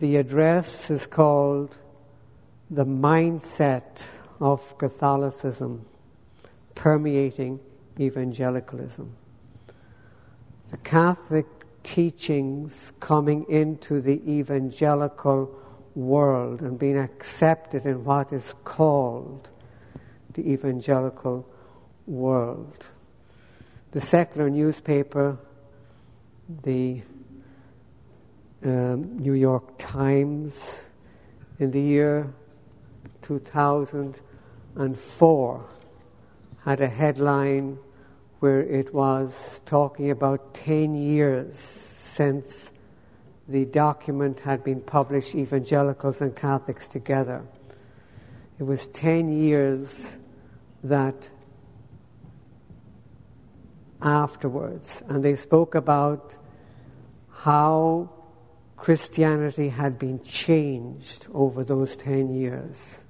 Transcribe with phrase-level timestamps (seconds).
[0.00, 1.76] The address is called
[2.70, 4.06] The Mindset
[4.40, 5.84] of Catholicism
[6.74, 7.60] Permeating
[7.98, 9.14] Evangelicalism.
[10.70, 11.44] The Catholic
[11.82, 15.54] teachings coming into the evangelical
[15.94, 19.50] world and being accepted in what is called
[20.32, 21.46] the evangelical
[22.06, 22.86] world.
[23.90, 25.36] The secular newspaper,
[26.62, 27.02] the
[28.64, 30.84] um, New York Times,
[31.58, 32.32] in the year
[33.22, 35.66] 2004,
[36.64, 37.78] had a headline
[38.40, 42.70] where it was talking about 10 years since
[43.48, 47.42] the document had been published, Evangelicals and Catholics Together.
[48.58, 50.18] It was 10 years
[50.84, 51.30] that
[54.02, 56.36] afterwards, and they spoke about
[57.30, 58.10] how
[58.80, 63.00] Christianity had been changed over those 10 years.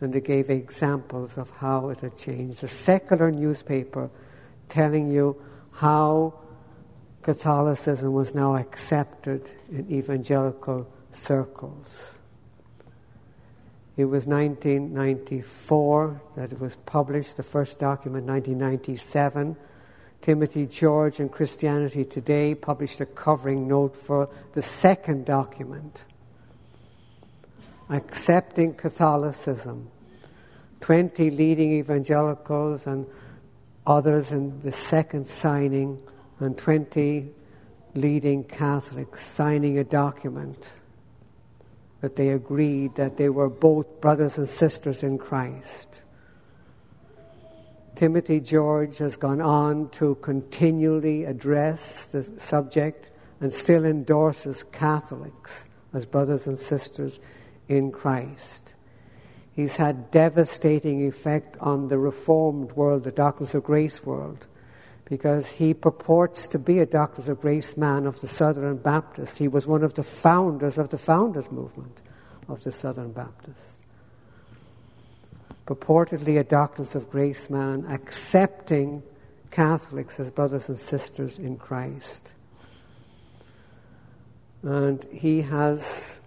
[0.00, 2.64] And they gave examples of how it had changed.
[2.64, 4.10] A secular newspaper
[4.68, 6.34] telling you how
[7.22, 12.16] Catholicism was now accepted in evangelical circles.
[13.96, 19.56] It was 1994 that it was published, the first document, 1997.
[20.22, 26.04] Timothy George and Christianity Today published a covering note for the second document,
[27.90, 29.90] Accepting Catholicism.
[30.80, 33.06] 20 leading evangelicals and
[33.86, 36.00] others in the second signing,
[36.38, 37.28] and 20
[37.94, 40.70] leading Catholics signing a document
[42.00, 46.02] that they agreed that they were both brothers and sisters in Christ.
[47.94, 56.06] Timothy George has gone on to continually address the subject and still endorses Catholics as
[56.06, 57.20] brothers and sisters
[57.68, 58.74] in Christ.
[59.52, 64.46] He's had devastating effect on the reformed world, the Doctrines of Grace world,
[65.04, 69.36] because he purports to be a Doctrines of Grace man of the Southern Baptists.
[69.36, 72.00] He was one of the founders of the founders movement
[72.48, 73.71] of the Southern Baptists.
[75.74, 79.02] Purportedly a Doctrines of Grace man, accepting
[79.50, 82.34] Catholics as brothers and sisters in Christ.
[84.62, 86.18] And he has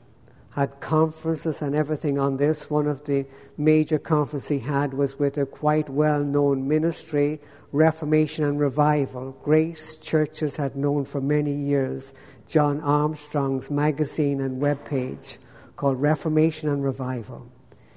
[0.50, 2.72] had conferences and everything on this.
[2.72, 7.40] One of the major conferences he had was with a quite well known ministry,
[7.72, 9.38] Reformation and Revival.
[9.44, 12.14] Grace churches had known for many years
[12.48, 15.38] John Armstrong's magazine and web page
[15.76, 17.52] called Reformation and Revival.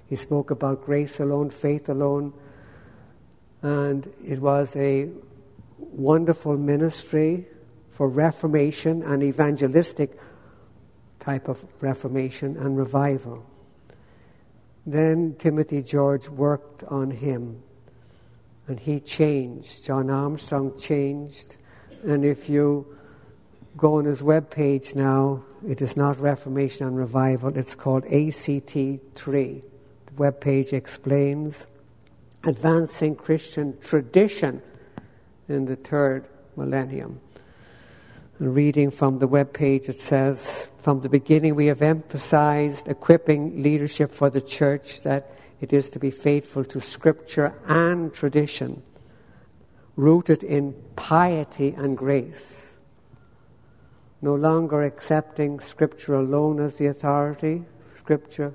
[0.09, 2.33] He spoke about grace alone, faith alone.
[3.63, 5.09] And it was a
[5.79, 7.47] wonderful ministry
[7.91, 10.19] for reformation and evangelistic
[11.21, 13.45] type of reformation and revival.
[14.87, 17.63] Then Timothy George worked on him
[18.69, 19.85] and he changed.
[19.85, 21.57] John Armstrong changed.
[22.05, 22.87] And if you
[23.77, 28.77] go on his web page now, it is not Reformation and Revival, it's called ACT
[29.15, 29.63] 3
[30.19, 31.67] webpage explains
[32.45, 34.63] advancing Christian tradition
[35.49, 37.21] in the third millennium.
[38.39, 44.13] And reading from the webpage, it says, From the beginning, we have emphasized equipping leadership
[44.13, 48.83] for the church that it is to be faithful to scripture and tradition,
[49.97, 52.77] rooted in piety and grace.
[54.23, 57.65] No longer accepting scripture alone as the authority,
[57.97, 58.55] scripture,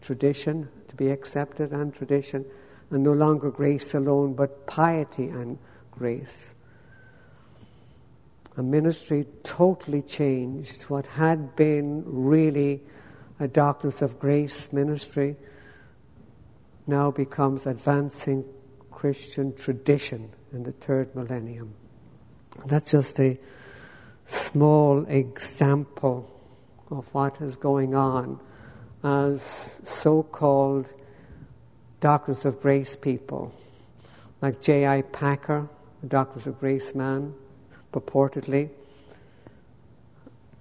[0.00, 2.44] tradition, to be accepted, and tradition,
[2.90, 5.58] and no longer grace alone, but piety and
[5.90, 6.54] grace
[8.56, 10.84] a ministry totally changed.
[10.84, 12.82] What had been really
[13.40, 15.36] a Doctrines of Grace ministry
[16.86, 18.44] now becomes advancing
[18.92, 21.74] Christian tradition in the third millennium.
[22.66, 23.36] That's just a
[24.26, 26.30] small example
[26.90, 28.38] of what is going on
[29.04, 30.90] as so called
[32.00, 33.54] Doctrines of Grace people,
[34.40, 35.02] like J.I.
[35.02, 35.68] Packer,
[36.00, 37.34] the Doctrines of Grace man,
[37.92, 38.70] purportedly.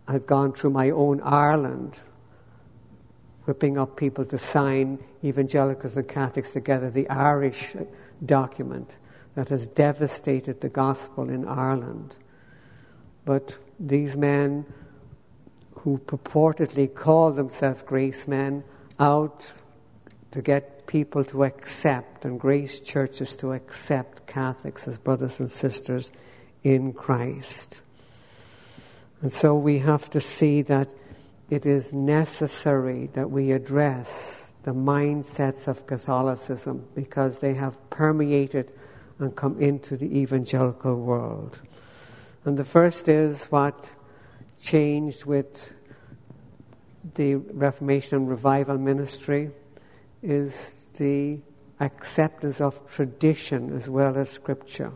[0.07, 1.99] I've gone through my own Ireland,
[3.45, 7.75] whipping up people to sign evangelicals and Catholics together, the Irish
[8.25, 8.97] document
[9.35, 12.17] that has devastated the gospel in Ireland.
[13.25, 14.65] But these men
[15.83, 18.63] who purportedly call themselves grace men
[18.99, 19.51] out
[20.31, 26.09] to get people to accept and grace churches to accept Catholics as brothers and sisters
[26.63, 27.81] in Christ.
[29.21, 30.93] And so we have to see that
[31.49, 38.71] it is necessary that we address the mindsets of Catholicism because they have permeated
[39.19, 41.59] and come into the evangelical world.
[42.45, 43.91] And the first is what
[44.63, 45.73] changed with
[47.15, 49.51] the Reformation and Revival ministry
[50.21, 51.39] is the
[51.81, 54.93] acceptance of tradition as well as scripture.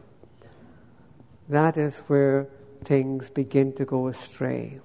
[1.49, 2.47] That is where
[2.85, 4.79] things begin to go astray.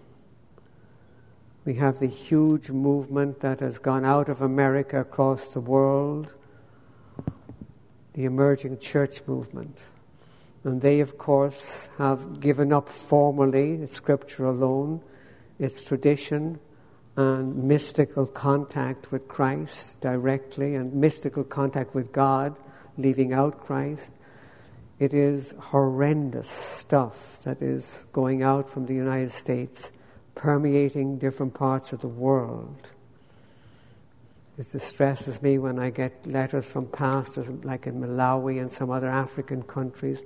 [1.64, 6.32] We have the huge movement that has gone out of America across the world,
[8.14, 9.80] the emerging church movement.
[10.64, 15.00] And they, of course, have given up formally Scripture alone,
[15.58, 16.60] its tradition,
[17.16, 22.56] and mystical contact with Christ directly, and mystical contact with God,
[22.96, 24.12] leaving out Christ.
[24.98, 29.90] It is horrendous stuff that is going out from the United States,
[30.36, 32.92] permeating different parts of the world.
[34.58, 39.08] It distresses me when I get letters from pastors, like in Malawi and some other
[39.08, 40.20] African countries,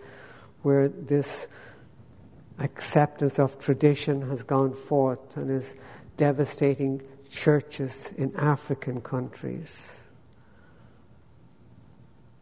[0.62, 1.49] where this
[2.58, 5.75] acceptance of tradition has gone forth and is
[6.17, 9.93] devastating churches in African countries.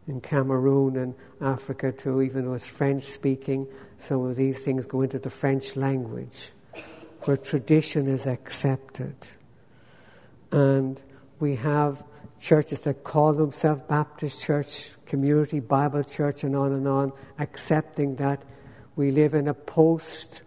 [0.07, 3.67] In Cameroon and Africa, too, even though it's French speaking,
[3.97, 6.51] some of these things go into the French language,
[7.21, 9.15] where tradition is accepted.
[10.51, 11.01] And
[11.39, 12.03] we have
[12.39, 18.43] churches that call themselves Baptist Church, Community Bible Church, and on and on, accepting that
[18.95, 20.41] we live in a post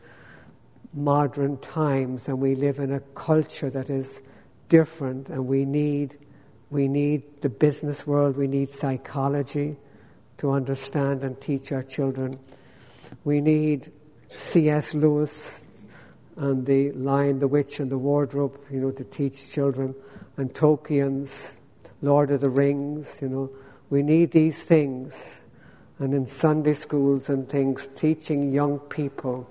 [0.94, 4.22] modern times and we live in a culture that is
[4.68, 6.16] different and we need
[6.70, 9.76] we need the business world we need psychology
[10.38, 12.38] to understand and teach our children.
[13.24, 13.92] We need
[14.30, 15.64] cs lewis
[16.36, 19.94] and the lion the witch and the wardrobe you know to teach children
[20.36, 21.57] and tolkien's
[22.02, 23.50] lord of the rings you know
[23.90, 25.40] we need these things
[25.98, 29.48] and in sunday schools and things teaching young people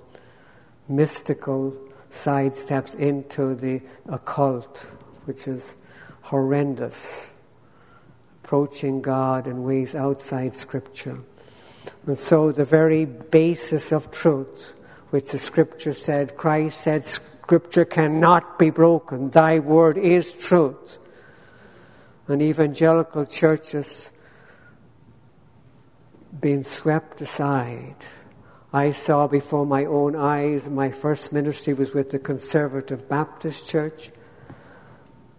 [0.88, 1.76] mystical
[2.12, 4.88] sidesteps into the occult,
[5.26, 5.76] which is
[6.22, 7.32] horrendous,
[8.44, 11.20] approaching God in ways outside Scripture.
[12.06, 14.74] And so, the very basis of truth,
[15.10, 21.00] which the Scripture said, Christ said, Scripture cannot be broken, Thy word is truth.
[22.28, 24.12] And evangelical churches
[26.40, 27.96] being swept aside
[28.74, 30.70] I saw before my own eyes.
[30.70, 34.12] My first ministry was with the Conservative Baptist Church.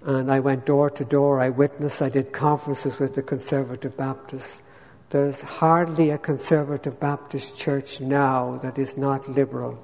[0.02, 1.38] And I went door to door.
[1.38, 4.62] I witnessed, I did conferences with the Conservative Baptists.
[5.10, 9.78] There's hardly a Conservative Baptist church now that is not liberal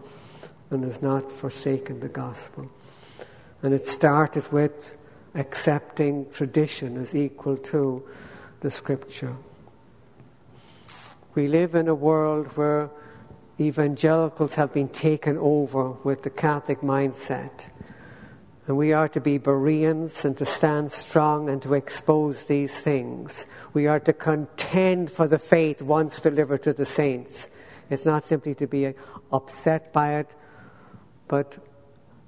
[0.70, 2.70] and has not forsaken the gospel.
[3.62, 4.96] And it started with
[5.34, 8.02] accepting tradition as equal to
[8.60, 9.36] the scripture.
[11.34, 12.90] We live in a world where
[13.58, 17.69] evangelicals have been taken over with the Catholic mindset.
[18.66, 23.46] And we are to be Bereans and to stand strong and to expose these things.
[23.75, 27.48] We are to contend for the faith once delivered to the saints.
[27.90, 28.94] It's not simply to be
[29.31, 30.31] upset by it,
[31.28, 31.58] but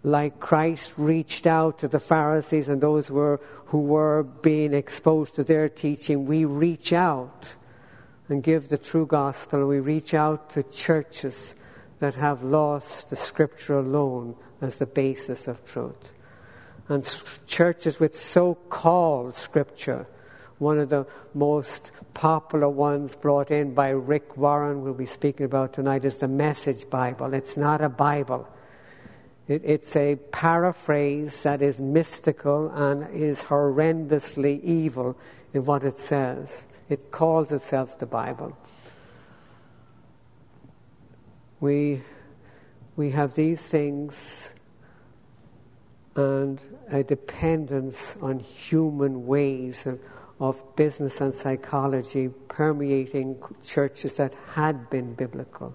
[0.07, 5.43] like Christ reached out to the Pharisees and those were, who were being exposed to
[5.43, 7.57] their teaching, we reach out
[8.29, 9.67] and give the true gospel.
[9.67, 11.57] We reach out to churches
[11.99, 16.13] that have lost the scripture alone as the basis of truth.
[16.89, 17.05] And
[17.49, 20.07] churches with so called scripture,
[20.59, 25.73] one of the most popular ones brought in by Rick Warren, we'll be speaking about
[25.73, 27.35] tonight, is the Message Bible.
[27.35, 28.49] It's not a Bible.
[29.49, 35.17] It, it's a paraphrase that is mystical and is horrendously evil
[35.55, 36.67] in what it says.
[36.89, 38.57] It calls itself the Bible.
[41.61, 42.03] We,
[42.97, 44.51] we have these things
[46.17, 46.61] and
[46.91, 50.01] a dependence on human ways of,
[50.41, 55.75] of business and psychology permeating churches that had been biblical.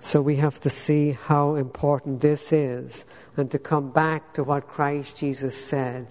[0.00, 3.04] So we have to see how important this is
[3.36, 6.08] and to come back to what Christ Jesus said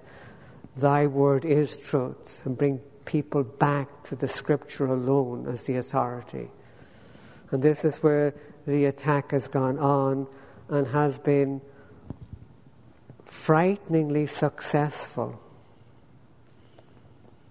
[0.75, 6.51] Thy word is truth, and bring people back to the scripture alone as the authority.
[7.49, 8.35] And this is where
[8.67, 10.27] the attack has gone on
[10.69, 11.61] and has been
[13.25, 15.41] frighteningly successful.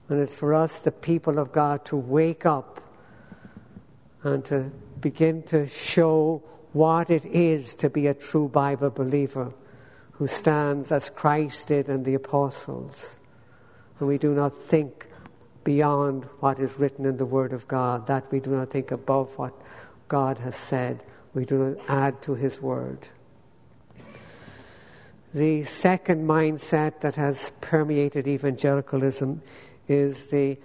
[0.08, 2.80] And it's for us, the people of God, to wake up
[4.22, 9.52] and to begin to show what it is to be a true Bible believer
[10.12, 13.16] who stands as Christ did and the apostles.
[13.98, 15.08] And we do not think
[15.64, 19.36] beyond what is written in the Word of God, that we do not think above
[19.38, 19.52] what
[20.08, 21.02] God has said.
[21.34, 23.08] We do not add to His Word.
[25.34, 29.42] The second mindset that has permeated evangelicalism
[29.88, 30.56] is the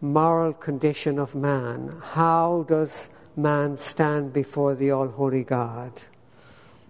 [0.00, 2.00] moral condition of man.
[2.02, 5.92] How does man stand before the All Holy God?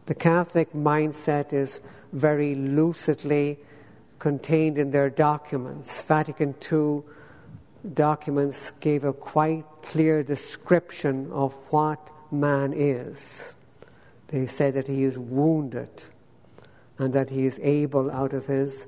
[0.07, 1.81] The Catholic mindset is
[2.13, 3.59] very lucidly
[4.19, 6.01] contained in their documents.
[6.03, 7.03] Vatican II
[7.95, 12.01] documents gave a quite clear description of what
[12.33, 13.53] man is.
[14.29, 15.91] They said that he is wounded
[16.99, 18.87] and that he is able out of his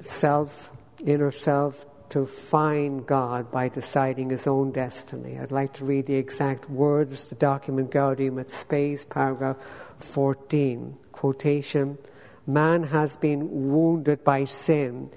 [0.00, 0.70] self,
[1.04, 5.36] inner self, to find God by deciding his own destiny.
[5.36, 9.56] I'd like to read the exact words, the document Gaudium et Spes, paragraph
[9.98, 10.96] 14.
[11.10, 11.98] Quotation
[12.46, 15.10] Man has been wounded by sin.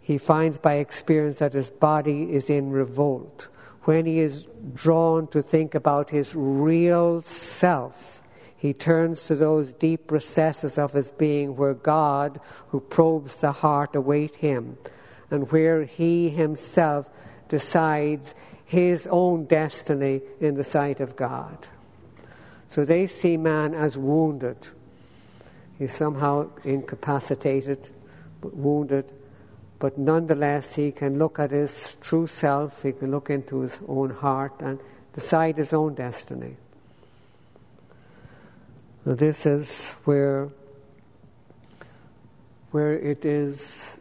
[0.00, 3.48] He finds by experience that his body is in revolt.
[3.82, 8.22] When he is drawn to think about his real self,
[8.56, 13.94] he turns to those deep recesses of his being where God, who probes the heart,
[13.94, 14.78] await him
[15.30, 17.06] and where he himself
[17.48, 21.68] decides his own destiny in the sight of God.
[22.68, 24.56] So they see man as wounded.
[25.78, 27.90] He's somehow incapacitated,
[28.40, 29.10] but wounded,
[29.78, 34.10] but nonetheless he can look at his true self, he can look into his own
[34.10, 34.80] heart and
[35.12, 36.56] decide his own destiny.
[39.04, 40.48] Now this is where
[42.70, 43.98] where it is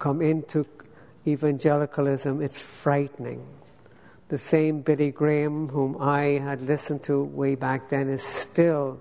[0.00, 0.66] come into
[1.26, 3.46] evangelicalism, it's frightening.
[4.28, 9.00] The same Billy Graham, whom I had listened to way back then, is still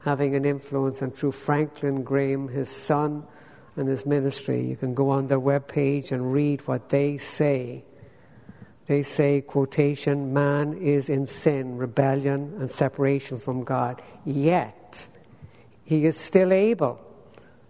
[0.00, 1.02] having an influence.
[1.02, 3.24] And through Franklin Graham, his son,
[3.76, 7.84] and his ministry, you can go on their webpage and read what they say.
[8.86, 14.02] They say, quotation, man is in sin, rebellion, and separation from God.
[14.24, 15.08] Yet,
[15.84, 17.00] he is still able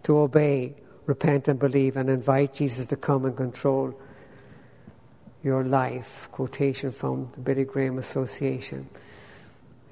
[0.03, 0.75] to obey
[1.07, 3.99] repent and believe and invite Jesus to come and control
[5.43, 6.29] your life.
[6.33, 8.89] Quotation from the Billy Graham Association.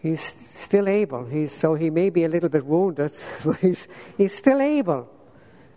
[0.00, 1.26] He's still able.
[1.26, 3.12] He's, so he may be a little bit wounded,
[3.45, 5.09] but he's, he's still able.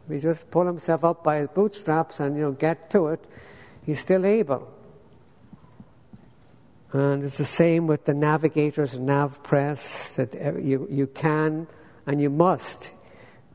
[0.10, 3.25] He just pull himself up by his bootstraps and you know get to it,
[3.86, 4.72] he's still able.
[6.92, 11.68] And it's the same with the navigators and nav press that uh, you, you can
[12.06, 12.94] and you must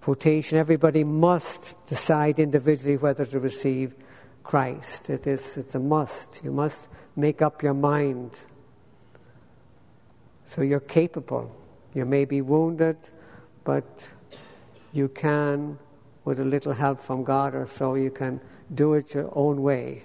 [0.01, 3.95] quotation, everybody must decide individually whether to receive
[4.43, 5.11] Christ.
[5.11, 6.41] It is, it's a must.
[6.43, 8.41] You must make up your mind.
[10.45, 11.55] So you're capable.
[11.95, 12.97] You may be wounded,
[13.65, 14.11] but
[14.93, 15.79] you can,
[16.25, 18.41] with a little help from God or so, you can
[18.75, 20.05] do it your own way.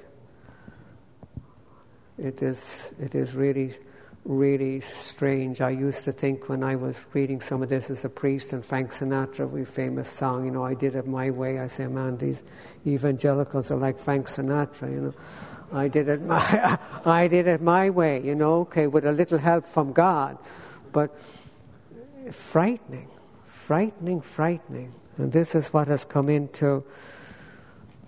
[2.17, 3.75] It is, it is really
[4.25, 5.62] really strange.
[5.62, 8.65] I used to think when I was reading some of this as a priest and
[8.65, 11.60] Frank Sinatra, we famous song, you know, I did it my way.
[11.60, 12.41] I say, man, these
[12.88, 15.13] evangelicals are like Frank Sinatra, you know.
[15.72, 19.38] I did it my, I did it my way, you know, okay, with a little
[19.38, 20.38] help from God.
[20.91, 21.15] But
[22.32, 23.10] frightening,
[23.46, 24.94] frightening, frightening.
[25.17, 26.84] And this is what has come into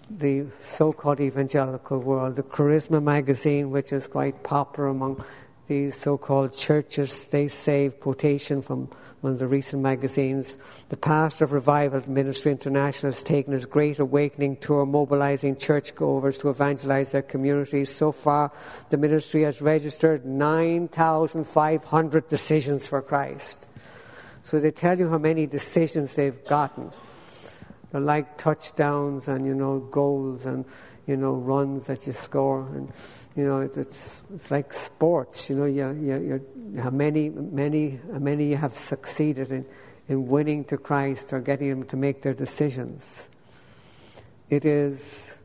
[0.10, 2.38] the so called evangelical world.
[2.38, 5.24] The Charisma magazine, which is quite popular among
[5.68, 8.90] these so-called churches, they say, quotation from
[9.22, 10.56] one of the recent magazines,
[10.90, 16.50] the pastor of Revival Ministry International has taken his Great Awakening tour, mobilizing churchgoers to
[16.50, 17.94] evangelize their communities.
[17.94, 18.52] So far,
[18.90, 23.68] the ministry has registered 9,500 decisions for Christ.
[24.44, 26.92] So they tell you how many decisions they've gotten.
[27.92, 30.64] They're like touchdowns and, you know, goals and,
[31.08, 32.68] you know, runs that you score.
[32.74, 32.92] And
[33.36, 35.50] you know, it's, it's like sports.
[35.50, 39.66] You know, you, you, you, how many, many, many you have succeeded in,
[40.10, 43.28] in winning to Christ or getting them to make their decisions.
[44.50, 45.38] It is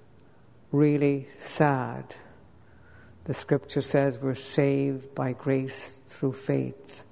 [0.73, 2.17] really sad.
[3.25, 7.05] The scripture says we're saved by grace through faith.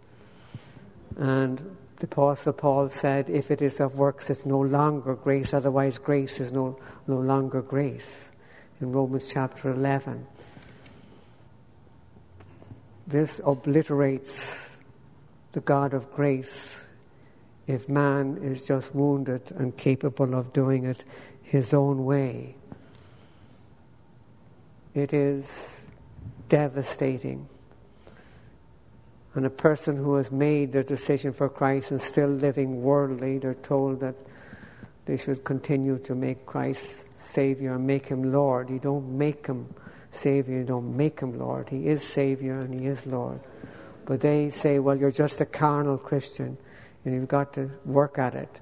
[1.16, 5.98] And the Apostle Paul said, if it is of works, it's no longer grace, otherwise,
[5.98, 8.29] grace is no, no longer grace.
[8.80, 10.26] In Romans chapter 11.
[13.06, 14.70] This obliterates
[15.52, 16.80] the God of grace
[17.66, 21.04] if man is just wounded and capable of doing it
[21.42, 22.54] his own way.
[24.94, 25.82] It is
[26.48, 27.48] devastating.
[29.34, 33.54] And a person who has made their decision for Christ and still living worldly, they're
[33.54, 34.16] told that
[35.04, 38.70] they should continue to make Christ Savior and make Him Lord.
[38.70, 39.72] You don't make Him
[40.12, 41.68] Savior, you don't make Him Lord.
[41.68, 43.40] He is Savior and He is Lord.
[44.04, 46.58] But they say, well, you're just a carnal Christian
[47.04, 48.60] and you've got to work at it.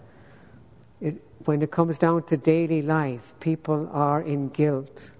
[1.00, 5.10] it when it comes down to daily life, people are in guilt.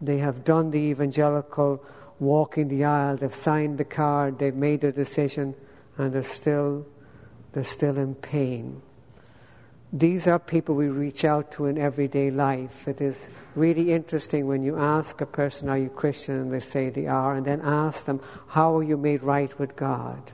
[0.00, 1.84] They have done the evangelical
[2.20, 5.54] walking the aisle, they've signed the card, they've made a decision,
[5.96, 6.86] and they're still,
[7.52, 8.82] they're still in pain.
[9.92, 12.86] These are people we reach out to in everyday life.
[12.86, 16.34] It is really interesting when you ask a person, Are you Christian?
[16.36, 19.76] and they say they are, and then ask them, How are you made right with
[19.76, 20.32] God?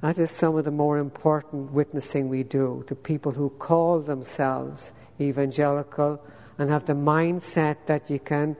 [0.00, 4.92] That is some of the more important witnessing we do to people who call themselves
[5.20, 6.22] evangelical
[6.58, 8.56] and have the mindset that you can,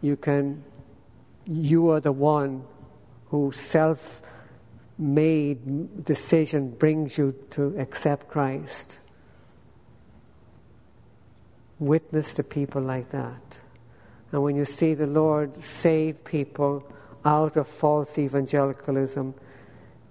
[0.00, 0.64] you can,
[1.44, 2.64] you are the one
[3.26, 4.22] who self
[5.00, 8.98] made decision brings you to accept Christ.
[11.78, 13.58] Witness to people like that.
[14.30, 16.86] And when you see the Lord save people
[17.24, 19.34] out of false evangelicalism,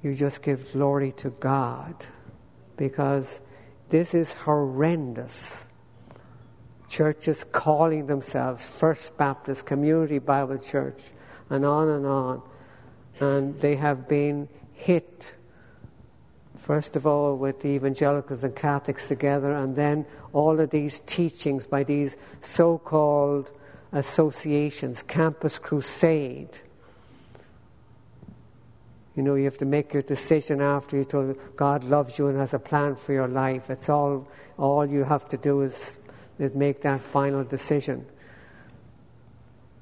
[0.01, 2.07] you just give glory to God
[2.75, 3.39] because
[3.89, 5.67] this is horrendous.
[6.87, 11.11] Churches calling themselves First Baptist Community Bible Church
[11.51, 12.41] and on and on.
[13.19, 14.47] And they have been
[14.79, 15.33] hit,
[16.57, 21.67] first of all, with the evangelicals and Catholics together, and then all of these teachings
[21.67, 23.51] by these so called
[23.91, 26.61] associations, Campus Crusade
[29.19, 32.37] you know, you have to make your decision after you told God loves you and
[32.37, 33.69] has a plan for your life.
[33.69, 34.25] It's all,
[34.57, 35.97] all you have to do is,
[36.39, 38.05] is make that final decision.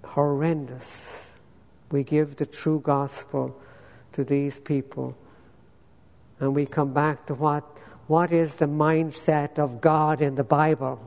[0.03, 1.29] Horrendous.
[1.91, 3.55] We give the true gospel
[4.17, 5.15] to these people.
[6.39, 7.63] And we come back to what,
[8.07, 10.99] what is the mindset of God in the Bible?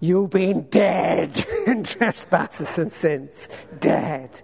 [0.00, 3.48] You've been dead in trespasses and sins.
[3.78, 4.42] Dead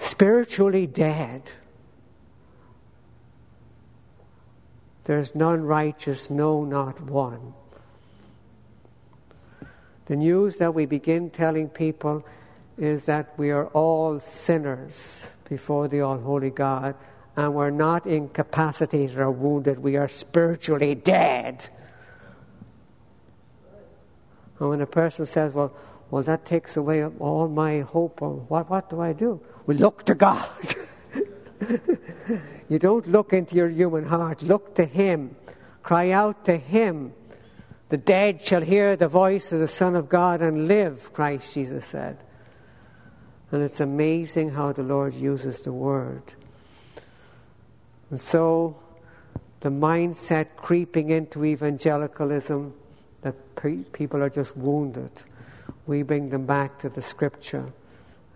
[0.00, 1.52] spiritually dead.
[5.04, 7.54] There's none righteous, no, not one.
[10.06, 12.24] The news that we begin telling people
[12.80, 16.94] is that we are all sinners before the Almighty God,
[17.36, 21.68] and we're not incapacitated or wounded, we are spiritually dead.
[24.58, 25.72] And when a person says, Well,
[26.10, 29.40] well, that takes away all my hope, or what, what do I do?
[29.66, 30.48] We look to God.
[32.68, 35.36] you don't look into your human heart, look to Him.
[35.82, 37.12] Cry out to Him.
[37.90, 41.84] The dead shall hear the voice of the Son of God and live, Christ Jesus
[41.84, 42.16] said.
[43.52, 46.22] And it's amazing how the Lord uses the word.
[48.10, 48.76] And so,
[49.60, 52.74] the mindset creeping into evangelicalism
[53.22, 55.10] that pe- people are just wounded,
[55.86, 57.72] we bring them back to the scripture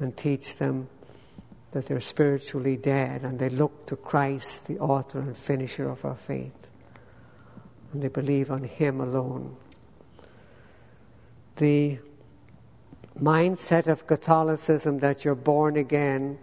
[0.01, 0.89] and teach them
[1.73, 6.15] that they're spiritually dead and they look to Christ, the author and finisher of our
[6.15, 6.71] faith.
[7.93, 9.57] And they believe on Him alone.
[11.57, 11.99] The
[13.21, 16.39] mindset of Catholicism that you're born again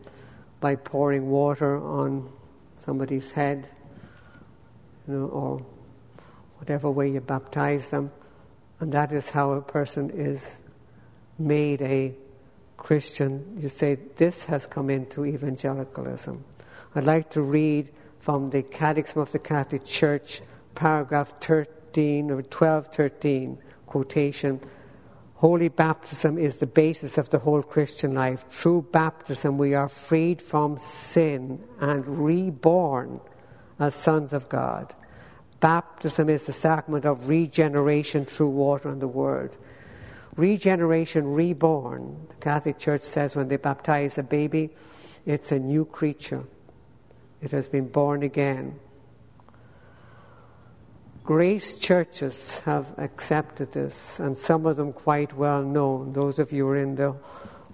[0.60, 2.32] by pouring water on
[2.78, 3.68] somebody's head,
[5.08, 5.66] you know, or
[6.58, 8.12] whatever way you baptize them,
[8.80, 10.46] and that is how a person is
[11.38, 12.14] made a
[12.78, 16.44] Christian, you say this has come into evangelicalism.
[16.96, 20.42] I'd like to read from the Catechism of the Catholic Church,
[20.74, 24.60] paragraph 13 or 1213, quotation.
[25.42, 28.46] Holy baptism is the basis of the whole Christian life.
[28.50, 33.20] Through baptism, we are freed from sin and reborn
[33.80, 34.94] as sons of God.
[35.60, 39.58] Baptism is the sacrament of regeneration through water and the Word
[40.36, 42.28] regeneration, reborn.
[42.30, 44.70] The Catholic Church says when they baptize a baby,
[45.26, 46.44] it's a new creature.
[47.42, 48.80] It has been born again.
[51.32, 56.12] Grace churches have accepted this, and some of them quite well known.
[56.12, 57.16] Those of you who are in the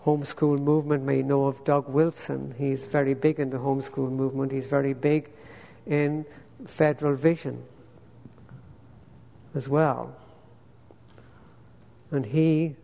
[0.05, 2.53] homeschool movement may know of Doug Wilson.
[2.55, 5.31] He's very big in the homeschool movement, he's very big
[5.87, 6.23] in
[6.67, 7.63] Federal Vision
[9.55, 10.15] as well.
[12.11, 12.75] And he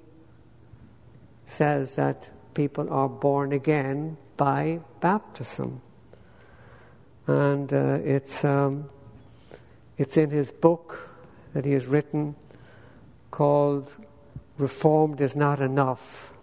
[1.46, 5.84] says that people are born again by baptism.
[7.28, 8.90] And uh, it's, um,
[9.98, 11.10] it's in his book
[11.54, 12.36] that he has written
[13.32, 13.96] called
[14.58, 16.34] Reformed is Not Enough.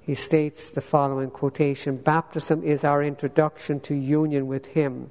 [0.00, 5.10] he states the following quotation Baptism is our introduction to union with Him.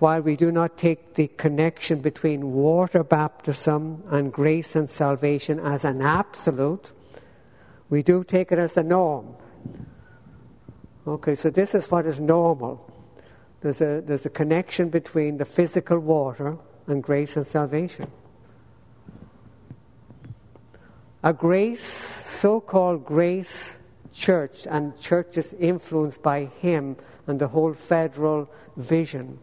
[0.00, 5.84] While we do not take the connection between water baptism and grace and salvation as
[5.84, 6.92] an absolute,
[7.88, 9.36] we do take it as a norm.
[11.06, 12.90] Okay, so this is what is normal.
[13.64, 18.10] There's a, there's a connection between the physical water and grace and salvation.
[21.22, 23.78] A grace, so called grace
[24.12, 29.38] church, and churches influenced by him and the whole federal vision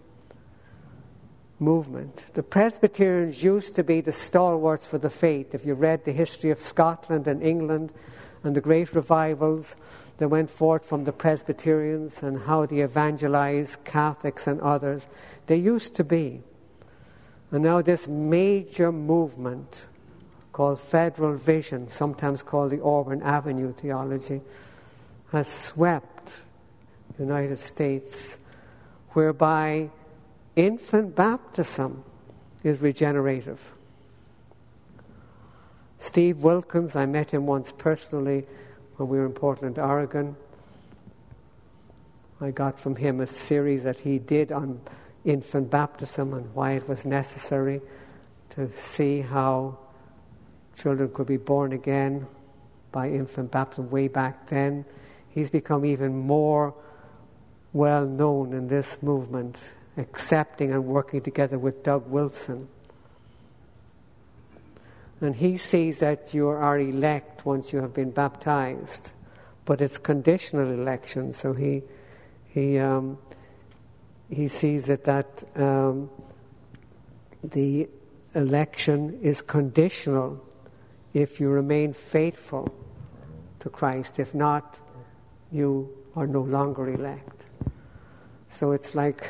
[1.58, 2.28] movement.
[2.36, 5.56] The Presbyterians used to be the stalwarts for the faith.
[5.56, 7.92] If you read the history of Scotland and England
[8.44, 9.76] and the great revivals
[10.22, 15.08] that went forth from the Presbyterians and how they evangelized Catholics and others,
[15.48, 16.44] they used to be.
[17.50, 19.88] And now, this major movement
[20.54, 24.42] called Federal Vision, sometimes called the Auburn Avenue theology,
[25.32, 26.36] has swept
[27.18, 28.38] the United States,
[29.14, 29.90] whereby
[30.56, 32.04] infant baptism
[32.64, 33.74] is regenerative.
[35.98, 38.46] Steve Wilkins, I met him once personally
[39.02, 40.36] when we were in Portland, Oregon.
[42.40, 44.80] I got from him a series that he did on
[45.26, 47.82] infant baptism and why it was necessary
[48.52, 49.80] to see how
[50.78, 52.28] children could be born again
[52.92, 54.86] by infant baptism way back then.
[55.30, 56.76] He's become even more
[57.74, 62.68] well known in this movement, accepting and working together with Doug Wilson.
[65.22, 69.12] And he sees that you are elect once you have been baptized,
[69.66, 71.34] but it's conditional election.
[71.34, 71.84] So he
[72.48, 73.20] he um,
[74.30, 76.10] he sees that that um,
[77.44, 77.88] the
[78.34, 80.44] election is conditional
[81.14, 82.74] if you remain faithful
[83.60, 84.20] to Christ.
[84.20, 84.80] If not,
[85.52, 87.46] you are no longer elect.
[88.50, 89.30] So it's like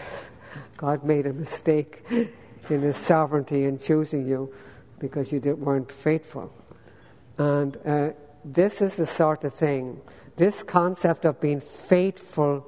[0.77, 4.53] God made a mistake in His sovereignty in choosing you
[5.01, 6.53] because you weren't faithful.
[7.37, 8.11] And uh,
[8.45, 9.99] this is the sort of thing,
[10.37, 12.65] this concept of being faithful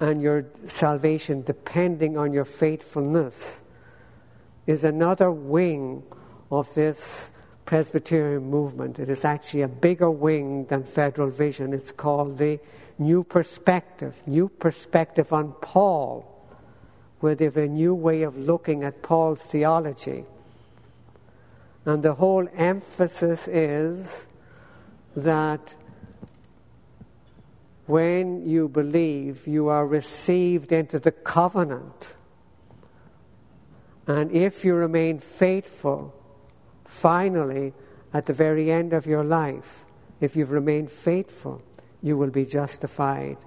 [0.00, 3.62] and your salvation depending on your faithfulness
[4.66, 6.02] is another wing
[6.50, 7.30] of this
[7.64, 8.98] Presbyterian movement.
[8.98, 11.72] It is actually a bigger wing than Federal Vision.
[11.72, 12.58] It's called the
[12.98, 16.28] New Perspective, New Perspective on Paul,
[17.20, 20.24] where they have a new way of looking at Paul's theology.
[21.84, 24.26] And the whole emphasis is
[25.16, 25.74] that
[27.86, 32.14] when you believe, you are received into the covenant.
[34.06, 36.14] And if you remain faithful,
[36.84, 37.72] finally,
[38.14, 39.84] at the very end of your life,
[40.20, 41.62] if you've remained faithful,
[42.02, 43.38] you will be justified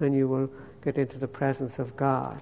[0.00, 0.50] and you will
[0.82, 2.40] get into the presence of God.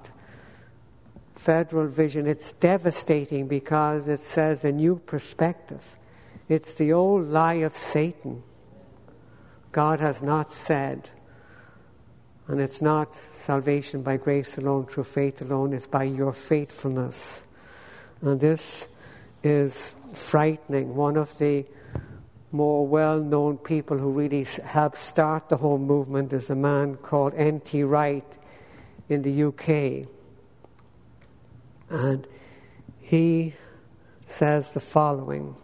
[1.34, 5.96] Federal vision, it's devastating because it says a new perspective.
[6.48, 8.42] It's the old lie of Satan.
[9.72, 11.10] God has not said,
[12.46, 17.44] and it's not salvation by grace alone, through faith alone, it's by your faithfulness.
[18.20, 18.88] And this
[19.42, 20.94] is frightening.
[20.94, 21.64] One of the
[22.52, 27.32] more well known people who really helped start the whole movement is a man called
[27.34, 27.82] N.T.
[27.82, 28.38] Wright
[29.08, 30.06] in the UK.
[31.92, 32.26] And
[33.00, 33.52] he
[34.26, 35.54] says the following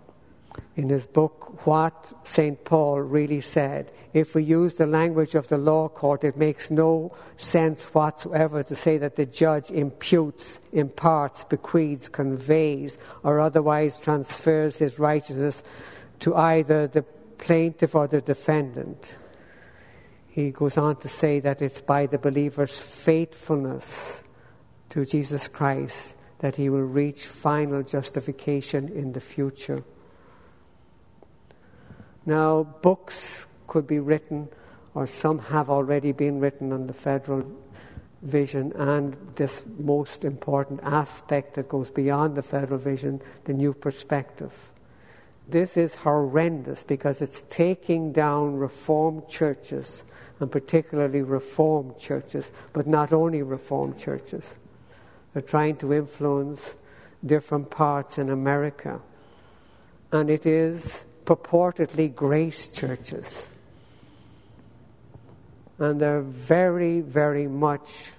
[0.77, 2.63] in his book, What St.
[2.67, 3.91] Paul Really Said.
[4.13, 8.77] If we use the language of the law court, it makes no sense whatsoever to
[8.77, 15.63] say that the judge imputes, imparts, bequeaths, conveys, or otherwise transfers his righteousness
[16.21, 17.03] to either the
[17.39, 19.17] plaintiff or the defendant.
[20.29, 24.23] He goes on to say that it's by the believer's faithfulness
[24.91, 29.83] to Jesus Christ that he will reach final justification in the future.
[32.25, 34.49] Now, books could be written,
[34.95, 37.45] or some have already been written on the federal
[38.23, 44.53] vision and this most important aspect that goes beyond the federal vision, the new perspective.
[45.49, 50.03] This is horrendous because it's taking down reformed churches,
[50.41, 54.45] and particularly reformed churches, but not only reformed churches.
[55.33, 56.75] They're trying to influence
[57.25, 59.01] different parts in America.
[60.13, 63.49] And it is purportedly grace churches.
[65.79, 68.13] And they're very, very much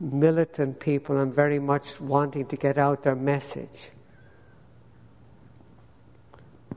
[0.00, 3.90] militant people and very much wanting to get out their message.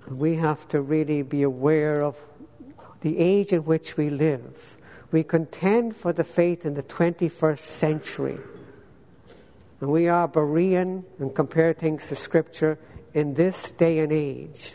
[0.09, 2.21] We have to really be aware of
[3.01, 4.77] the age in which we live.
[5.11, 8.37] We contend for the faith in the 21st century.
[9.79, 12.79] And we are Berean and compare things to Scripture
[13.13, 14.73] in this day and age.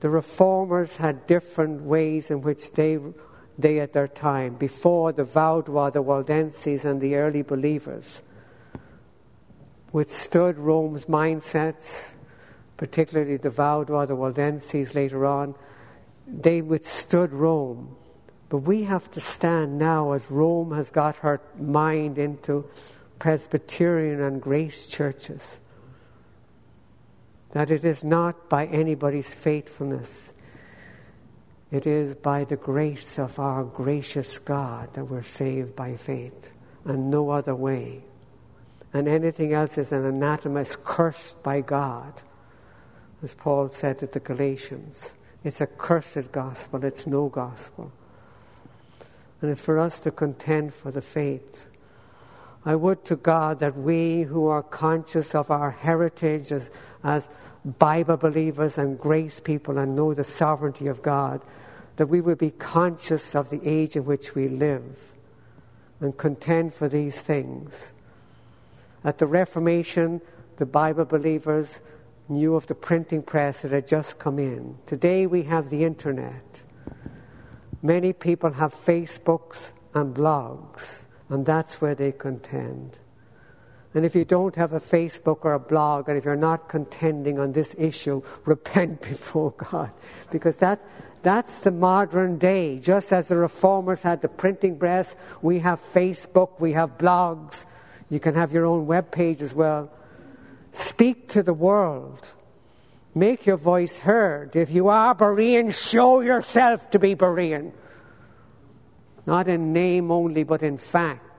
[0.00, 2.98] The reformers had different ways in which they,
[3.58, 8.22] they at their time, before the Vaudois, the Waldenses, and the early believers,
[9.92, 12.12] withstood Rome's mindsets,
[12.76, 15.54] particularly the Vaudois, the Waldenses later on.
[16.26, 17.96] They withstood Rome.
[18.50, 22.68] But we have to stand now as Rome has got her mind into
[23.18, 25.60] Presbyterian and grace churches
[27.52, 30.32] that it is not by anybody's faithfulness,
[31.70, 36.52] it is by the grace of our gracious God that we're saved by faith,
[36.84, 38.04] and no other way.
[38.92, 42.22] And anything else is an anathema, cursed by God,
[43.22, 45.14] as Paul said to the Galatians.
[45.44, 47.92] It's a cursed gospel, it's no gospel.
[49.40, 51.66] And it's for us to contend for the faith.
[52.64, 56.70] I would to God that we who are conscious of our heritage as,
[57.02, 57.28] as
[57.64, 61.40] Bible believers and grace people and know the sovereignty of God,
[61.96, 65.12] that we would be conscious of the age in which we live
[66.00, 67.92] and contend for these things.
[69.04, 70.20] At the Reformation,
[70.56, 71.80] the Bible believers
[72.28, 74.76] knew of the printing press that had just come in.
[74.86, 76.62] Today we have the internet.
[77.82, 82.98] Many people have Facebooks and blogs, and that's where they contend.
[83.94, 87.38] And if you don't have a Facebook or a blog, and if you're not contending
[87.38, 89.90] on this issue, repent before God.
[90.30, 90.80] Because that,
[91.22, 92.78] that's the modern day.
[92.78, 97.64] Just as the reformers had the printing press, we have Facebook, we have blogs.
[98.10, 99.90] You can have your own web page as well.
[100.72, 102.32] Speak to the world.
[103.14, 104.54] Make your voice heard.
[104.54, 107.72] If you are Berean, show yourself to be Berean.
[109.26, 111.30] Not in name only, but in fact.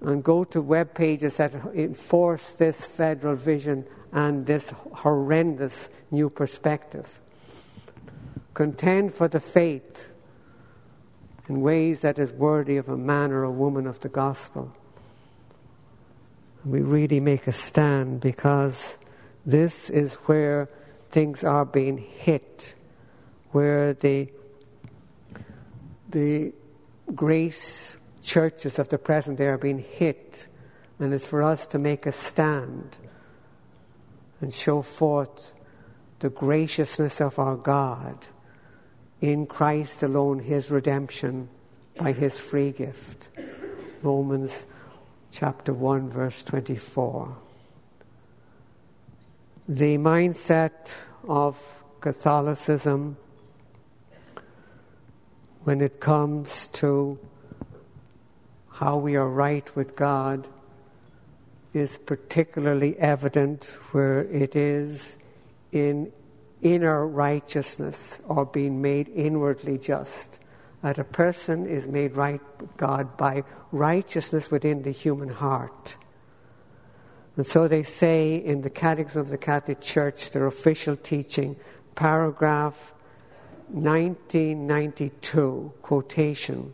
[0.00, 7.20] and go to web pages that enforce this federal vision and this horrendous new perspective.
[8.54, 10.10] Contend for the faith
[11.48, 14.74] in ways that is worthy of a man or a woman of the gospel.
[16.64, 18.98] We really make a stand because
[19.46, 20.68] this is where
[21.10, 22.74] things are being hit,
[23.52, 24.28] where the,
[26.10, 26.52] the
[27.14, 30.46] grace churches of the present day are being hit,
[30.98, 32.98] and it's for us to make a stand
[34.40, 35.54] and show forth
[36.20, 38.26] the graciousness of our God
[39.20, 41.48] in Christ alone, His redemption
[41.96, 43.28] by His free gift.
[44.02, 44.66] Romans
[45.30, 47.36] chapter 1, verse 24.
[49.68, 50.94] The mindset
[51.26, 51.56] of
[52.00, 53.16] Catholicism
[55.64, 57.18] when it comes to
[58.70, 60.48] how we are right with God
[61.74, 65.16] is particularly evident where it is
[65.72, 66.12] in
[66.62, 70.38] inner righteousness or being made inwardly just.
[70.82, 75.96] That a person is made right with God by righteousness within the human heart.
[77.36, 81.56] And so they say in the Catechism of the Catholic Church, their official teaching,
[81.94, 82.92] paragraph
[83.68, 86.72] 1992, quotation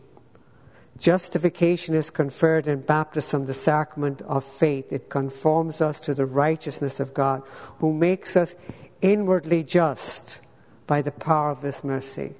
[0.97, 4.93] Justification is conferred in baptism, the sacrament of faith.
[4.93, 7.43] It conforms us to the righteousness of God,
[7.79, 8.55] who makes us
[9.01, 10.39] inwardly just
[10.87, 12.33] by the power of His mercy.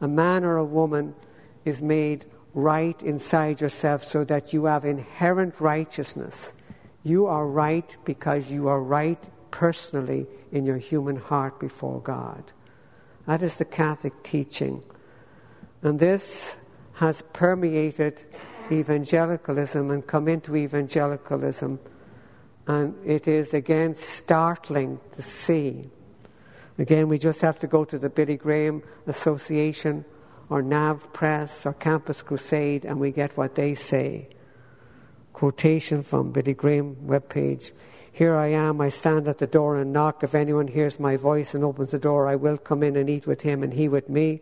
[0.00, 1.14] A man or a woman
[1.64, 6.52] is made right inside yourself so that you have inherent righteousness.
[7.02, 12.52] You are right because you are right personally in your human heart before God.
[13.26, 14.82] That is the Catholic teaching.
[15.82, 16.56] And this
[16.94, 18.24] has permeated
[18.72, 21.78] evangelicalism and come into evangelicalism.
[22.66, 25.90] And it is again startling to see.
[26.78, 30.04] Again, we just have to go to the Billy Graham Association
[30.50, 34.28] or NAV Press or Campus Crusade and we get what they say.
[35.32, 37.72] Quotation from Billy Graham webpage.
[38.12, 40.22] Here I am, I stand at the door and knock.
[40.22, 43.26] If anyone hears my voice and opens the door, I will come in and eat
[43.26, 44.40] with him and he with me.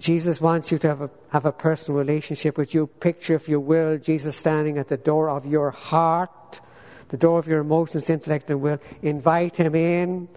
[0.00, 2.86] Jesus wants you to have a, have a personal relationship with you.
[2.86, 6.60] Picture, if you will, Jesus standing at the door of your heart,
[7.08, 8.78] the door of your emotions, intellect, and will.
[9.02, 10.28] Invite him in.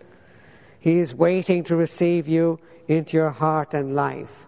[0.82, 4.48] He is waiting to receive you into your heart and life.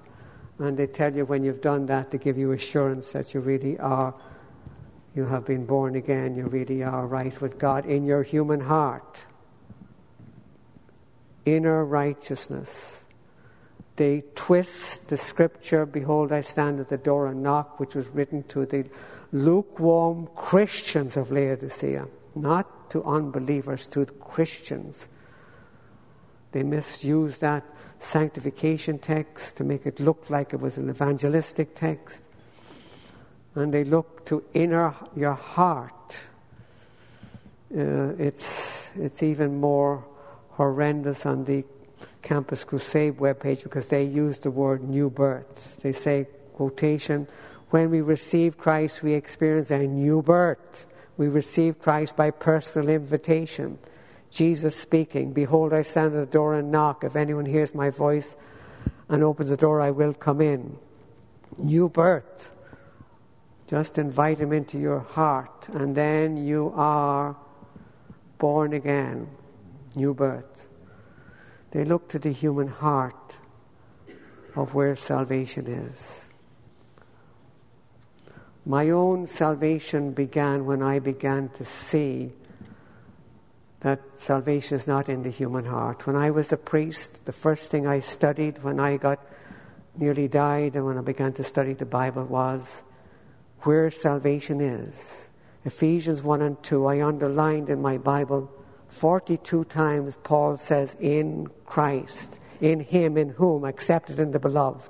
[0.59, 3.79] And they tell you when you've done that to give you assurance that you really
[3.79, 4.15] are,
[5.15, 9.25] you have been born again, you really are right with God in your human heart.
[11.45, 13.03] inner righteousness.
[13.95, 18.43] They twist the scripture, Behold, I stand at the door and knock, which was written
[18.43, 18.85] to the
[19.31, 25.07] lukewarm Christians of Laodicea, not to unbelievers, to Christians.
[26.53, 27.63] They misused that
[27.99, 32.23] sanctification text to make it look like it was an evangelistic text.
[33.55, 36.17] And they look to inner your heart.
[37.75, 40.05] Uh, it's, it's even more
[40.51, 41.65] horrendous on the
[42.21, 45.77] Campus Crusade webpage because they use the word new birth.
[45.81, 47.27] They say, quotation,
[47.69, 50.85] when we receive Christ, we experience a new birth.
[51.17, 53.77] We receive Christ by personal invitation.
[54.33, 57.03] Jesus speaking, Behold, I stand at the door and knock.
[57.03, 58.35] If anyone hears my voice
[59.07, 60.77] and opens the door, I will come in.
[61.59, 62.51] New birth.
[63.67, 67.35] Just invite him into your heart, and then you are
[68.39, 69.27] born again.
[69.95, 70.67] New birth.
[71.71, 73.37] They look to the human heart
[74.55, 76.25] of where salvation is.
[78.65, 82.31] My own salvation began when I began to see
[83.83, 86.07] that salvation is not in the human heart.
[86.07, 89.19] When I was a priest, the first thing I studied when I got
[89.97, 92.81] nearly died and when I began to study the Bible was
[93.61, 95.27] where salvation is.
[95.65, 98.49] Ephesians 1 and 2, I underlined in my Bible
[98.87, 104.89] 42 times Paul says, in Christ, in Him, in whom, accepted in the beloved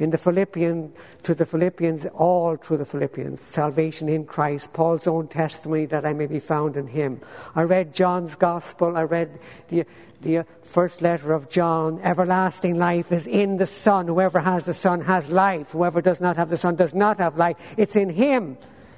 [0.00, 5.28] in the Philippian, to the Philippians, all through the Philippians, salvation in Christ, Paul's own
[5.28, 7.20] testimony that I may be found in him.
[7.54, 9.84] I read John's Gospel, I read the,
[10.22, 14.06] the first letter of John, everlasting life is in the Son.
[14.08, 15.72] Whoever has the Son has life.
[15.72, 17.56] Whoever does not have the Son does not have life.
[17.76, 18.56] It's in him.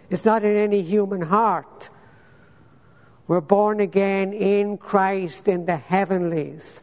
[0.08, 1.90] It's not in any human heart.
[3.26, 6.82] We're born again in Christ in the heavenlies.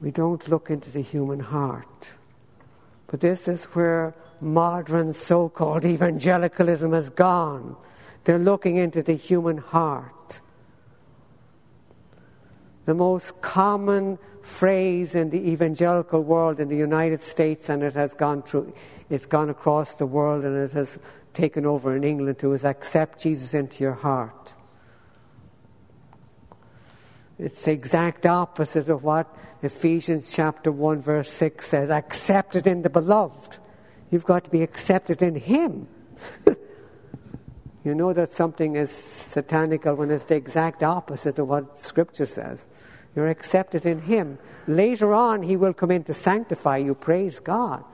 [0.00, 2.12] We don't look into the human heart.
[3.06, 7.76] But this is where modern so called evangelicalism has gone.
[8.24, 10.40] They're looking into the human heart.
[12.86, 18.14] The most common phrase in the evangelical world in the United States, and it has
[18.14, 18.72] gone through,
[19.10, 20.98] it's gone across the world and it has
[21.34, 24.54] taken over in England too, is accept Jesus into your heart.
[27.38, 32.90] It's the exact opposite of what Ephesians chapter 1, verse 6 says accepted in the
[32.90, 33.58] beloved.
[34.10, 35.86] You've got to be accepted in Him.
[37.84, 42.64] you know that something is satanical when it's the exact opposite of what Scripture says.
[43.14, 44.38] You're accepted in Him.
[44.66, 47.84] Later on, He will come in to sanctify you, praise God.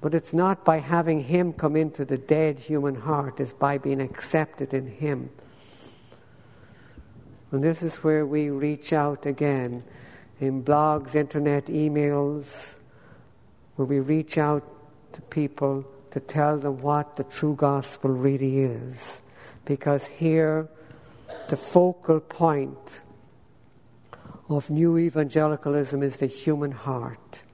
[0.00, 4.00] But it's not by having Him come into the dead human heart, it's by being
[4.00, 5.30] accepted in Him.
[7.50, 9.84] And this is where we reach out again
[10.42, 12.74] in blogs, internet, emails,
[13.76, 14.64] where we reach out
[15.12, 19.22] to people to tell them what the true gospel really is.
[19.64, 20.68] Because here,
[21.48, 23.00] the focal point
[24.48, 27.44] of new evangelicalism is the human heart.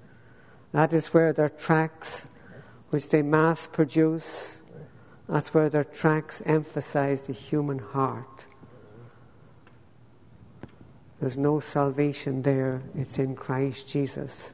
[0.73, 2.27] That is where their tracts,
[2.89, 4.59] which they mass produce,
[5.29, 8.47] that's where their tracts emphasize the human heart.
[11.21, 14.53] There's no salvation there, it's in Christ Jesus.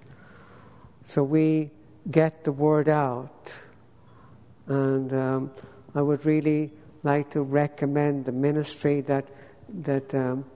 [1.04, 1.70] So we
[2.10, 3.54] get the word out.
[4.66, 5.50] And um,
[5.94, 6.72] I would really
[7.02, 9.26] like to recommend the ministry that,
[9.82, 10.46] that um,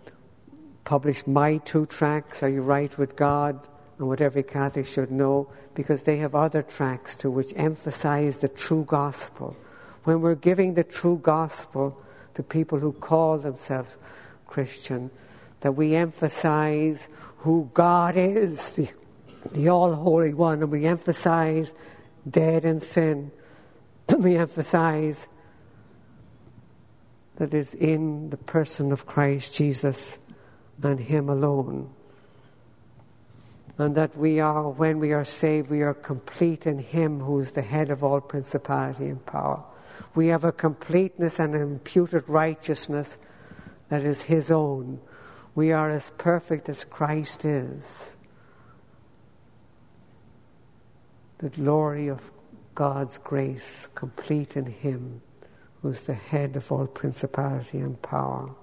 [0.85, 3.61] published my two tracks, Are You Right with God?
[3.99, 8.49] and what every Catholic should know, because they have other tracks too which emphasize the
[8.49, 9.57] true gospel.
[10.05, 12.01] When we're giving the true gospel
[12.35, 13.97] to people who call themselves
[14.47, 15.11] Christian,
[15.61, 18.89] that we emphasize who God is, the,
[19.53, 21.75] the All Holy One, and we emphasize
[22.29, 23.31] dead in sin.
[24.19, 25.29] We emphasize
[27.37, 30.19] that is in the person of Christ Jesus
[30.83, 31.91] and Him alone.
[33.77, 37.53] And that we are, when we are saved, we are complete in Him who is
[37.53, 39.63] the head of all principality and power.
[40.15, 43.19] We have a completeness and an imputed righteousness
[43.89, 45.01] that is His own
[45.59, 48.17] we are as perfect as Christ is.
[51.39, 52.31] The glory of
[52.77, 55.21] God's grace complete in Him,
[55.83, 58.55] who is the head of all principality and power.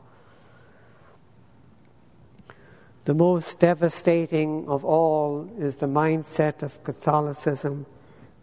[3.03, 7.87] The most devastating of all is the mindset of Catholicism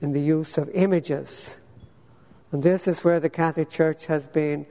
[0.03, 1.59] in the use of images.
[2.51, 4.67] And this is where the Catholic Church has been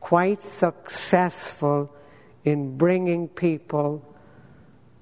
[0.00, 1.94] quite successful
[2.44, 4.04] in bringing people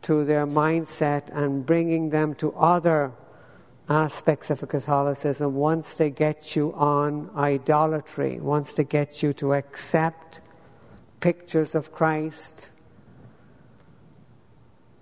[0.03, 3.13] to their mindset and bringing them to other
[3.89, 5.55] aspects of Catholicism.
[5.55, 10.41] Once they get you on idolatry, once they get you to accept
[11.21, 12.71] pictures of Christ,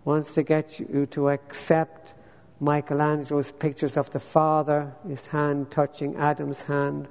[0.05, 2.14] once they get you to accept
[2.61, 7.09] Michelangelo's pictures of the Father, his hand touching Adam's hand,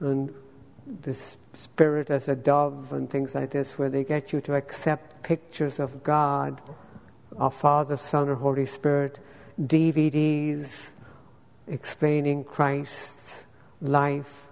[0.00, 0.34] and
[1.02, 1.14] the
[1.54, 5.78] Spirit as a dove, and things like this, where they get you to accept pictures
[5.78, 6.60] of God,
[7.36, 9.18] our Father, Son, or Holy Spirit,
[9.60, 10.92] DVDs
[11.68, 13.46] explaining Christ's
[13.80, 14.46] life.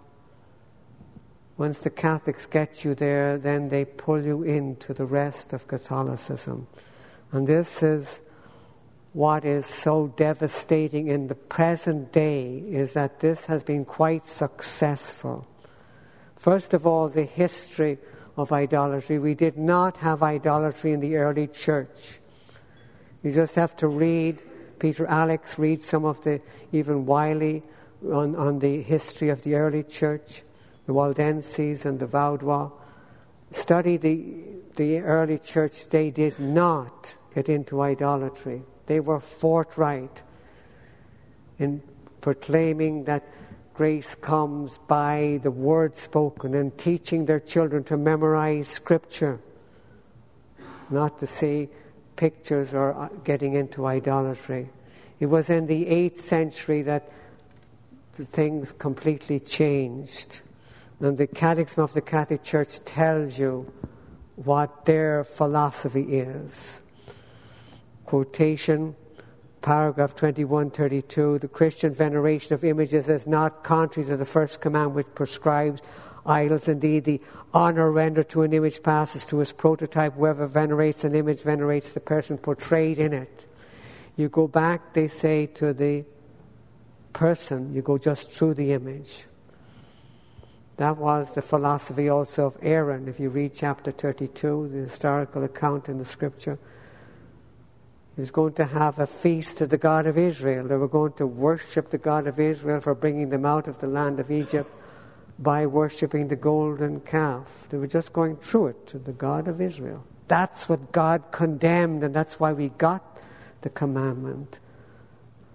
[1.56, 6.68] Once the Catholics get you there, then they pull you into the rest of Catholicism.
[7.32, 8.20] And this is
[9.12, 15.46] what is so devastating in the present day is that this has been quite successful.
[16.38, 17.98] First of all, the history
[18.36, 19.18] of idolatry.
[19.18, 22.20] We did not have idolatry in the early church.
[23.22, 24.42] You just have to read
[24.78, 27.64] Peter Allix, read some of the, even Wylie,
[28.08, 30.42] on, on the history of the early church,
[30.86, 32.70] the Waldenses and the Vaudois.
[33.50, 34.34] Study the,
[34.76, 35.88] the early church.
[35.88, 38.62] They did not get into idolatry.
[38.86, 40.22] They were forthright
[41.58, 41.82] in
[42.20, 43.24] proclaiming that
[43.78, 49.38] grace comes by the word spoken and teaching their children to memorize scripture,
[50.90, 51.68] not to see
[52.16, 54.68] pictures or uh, getting into idolatry.
[55.20, 57.12] It was in the 8th century that
[58.14, 60.40] things completely changed.
[60.98, 63.72] And the Catechism of the Catholic Church tells you
[64.34, 66.80] what their philosophy is
[68.04, 68.96] quotation,
[69.68, 75.14] paragraph 2132 the Christian veneration of images is not contrary to the first command which
[75.14, 75.82] prescribes
[76.24, 76.68] idols.
[76.68, 77.20] Indeed, the
[77.52, 80.14] honor rendered to an image passes to its prototype.
[80.14, 83.46] Whoever venerates an image venerates the person portrayed in it.
[84.16, 86.06] You go back, they say, to the
[87.12, 89.26] person, you go just through the image.
[90.78, 93.06] That was the philosophy also of Aaron.
[93.06, 96.58] If you read chapter 32, the historical account in the scripture,
[98.18, 100.66] he was going to have a feast to the God of Israel.
[100.66, 103.86] They were going to worship the God of Israel for bringing them out of the
[103.86, 104.68] land of Egypt
[105.38, 107.68] by worshipping the golden calf.
[107.70, 110.02] They were just going through it to the God of Israel.
[110.26, 113.04] That's what God condemned, and that's why we got
[113.60, 114.58] the commandment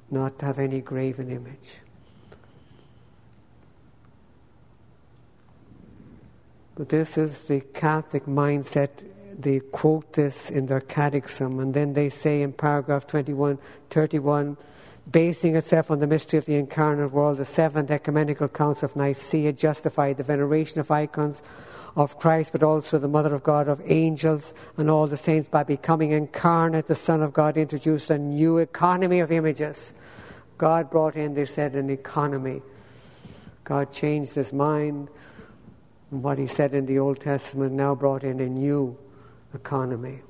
[0.09, 1.79] not to have any graven image.
[6.75, 9.03] But this is the Catholic mindset
[9.39, 13.57] they quote this in their catechism, and then they say in paragraph 21,
[13.89, 14.57] 31,
[15.09, 19.53] basing itself on the mystery of the incarnate world, the Seventh Ecumenical Council of Nicaea
[19.53, 21.41] justified the veneration of icons
[21.95, 25.63] of Christ, but also the Mother of God, of angels, and all the saints by
[25.63, 26.87] becoming incarnate.
[26.87, 29.93] The Son of God introduced a new economy of images.
[30.57, 32.61] God brought in, they said, an economy.
[33.63, 35.09] God changed his mind.
[36.09, 38.97] What he said in the Old Testament now brought in a new
[39.53, 40.21] economy.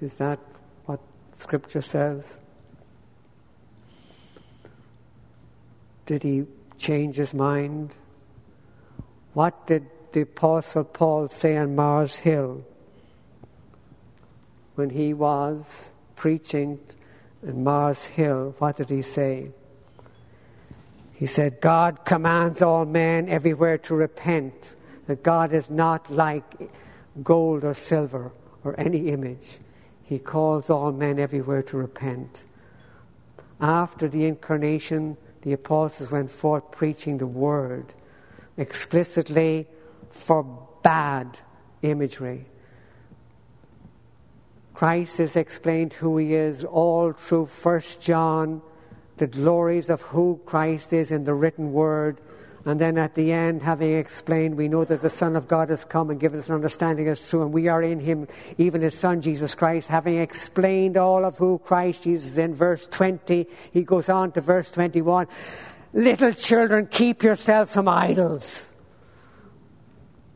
[0.00, 0.38] Is that
[0.86, 1.00] what
[1.32, 2.36] Scripture says?
[6.06, 6.46] Did he
[6.78, 7.90] change his mind?
[9.34, 12.64] What did the Apostle Paul say on Mars Hill
[14.74, 16.80] when he was preaching
[17.42, 18.54] in Mars Hill?
[18.58, 19.50] What did he say?
[21.12, 24.72] He said, God commands all men everywhere to repent,
[25.06, 26.70] that God is not like
[27.22, 28.32] gold or silver
[28.64, 29.58] or any image.
[30.02, 32.44] He calls all men everywhere to repent.
[33.60, 37.94] After the incarnation, the apostles went forth preaching the word,
[38.56, 39.68] explicitly
[40.10, 41.38] forbade
[41.82, 42.46] imagery.
[44.74, 48.62] Christ is explained who he is all through First John,
[49.18, 52.20] the glories of who Christ is in the written word,
[52.66, 55.84] and then at the end, having explained, we know that the Son of God has
[55.84, 58.98] come and given us an understanding as true, and we are in Him, even His
[58.98, 59.88] Son Jesus Christ.
[59.88, 64.42] Having explained all of who Christ Jesus is in verse 20, he goes on to
[64.42, 65.26] verse 21.
[65.94, 68.70] Little children, keep yourselves from idols.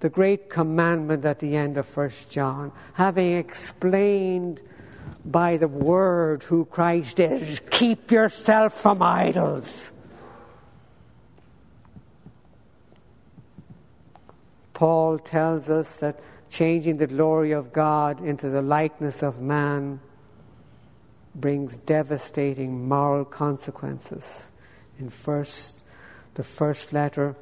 [0.01, 2.72] The great commandment at the end of First John.
[2.95, 4.62] Having explained
[5.27, 9.93] by the word who Christ is, keep yourself from idols.
[14.75, 16.20] Paul tells us that
[16.51, 20.01] changing the glory of God into the likeness of man
[21.35, 24.25] brings devastating moral consequences.
[24.99, 25.81] In first,
[26.35, 27.35] the first letter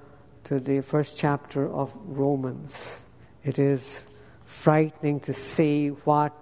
[0.45, 3.01] to the first chapter of Romans,
[3.45, 4.03] it is
[4.45, 6.35] frightening to see what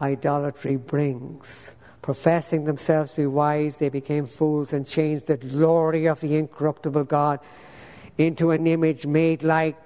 [0.00, 1.74] idolatry brings.
[2.02, 7.04] Professing themselves to be wise, they became fools and changed the glory of the incorruptible
[7.04, 7.40] God
[8.18, 9.76] into an image made like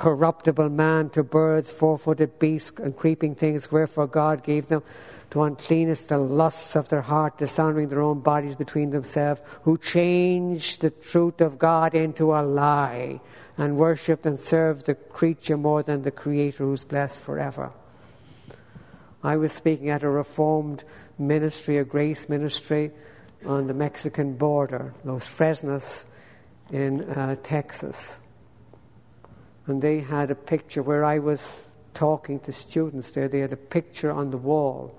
[0.00, 4.82] corruptible man to birds, four footed beasts, and creeping things, wherefore God gave them
[5.28, 10.80] to uncleanness the lusts of their heart, dishonoring their own bodies between themselves, who changed
[10.80, 13.20] the truth of God into a lie,
[13.58, 17.70] and worshipped and served the creature more than the Creator who's blessed forever.
[19.22, 20.82] I was speaking at a reformed
[21.18, 22.90] ministry, a grace ministry
[23.44, 26.06] on the Mexican border, Los Fresnos
[26.72, 28.19] in uh, Texas.
[29.70, 31.60] And they had a picture where I was
[31.94, 33.28] talking to students there.
[33.28, 34.98] They had a picture on the wall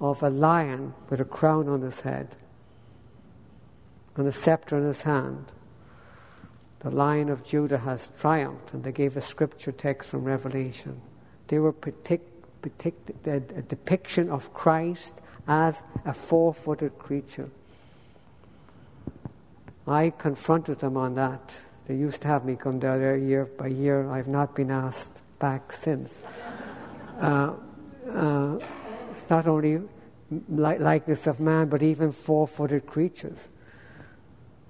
[0.00, 2.36] of a lion with a crown on his head
[4.14, 5.46] and a scepter in his hand.
[6.80, 11.00] The lion of Judah has triumphed, and they gave a scripture text from Revelation.
[11.48, 12.20] They were partic-
[12.62, 17.50] partic- a, a depiction of Christ as a four footed creature.
[19.84, 21.56] I confronted them on that.
[21.86, 24.10] They used to have me come down there year by year.
[24.10, 26.20] I've not been asked back since.
[27.20, 27.54] Uh,
[28.10, 28.58] uh,
[29.10, 29.82] it's not only
[30.48, 33.38] likeness of man, but even four footed creatures.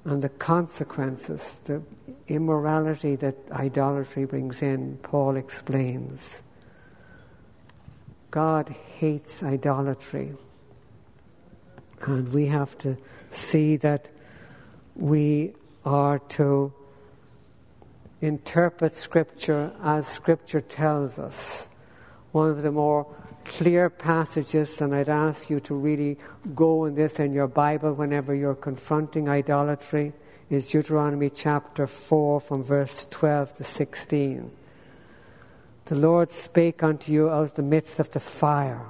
[0.04, 1.82] And the consequences, the
[2.26, 6.42] immorality that idolatry brings in, Paul explains.
[8.30, 10.32] God hates idolatry.
[12.00, 12.96] And we have to
[13.30, 14.08] see that
[14.96, 15.52] we
[15.84, 16.72] are to
[18.22, 21.68] interpret Scripture as Scripture tells us.
[22.30, 23.06] One of the more
[23.44, 26.16] clear passages, and I'd ask you to really
[26.54, 30.12] go in this in your Bible whenever you're confronting idolatry,
[30.48, 34.50] is Deuteronomy chapter 4 from verse 12 to 16.
[35.86, 38.86] The Lord spake unto you out of the midst of the fire.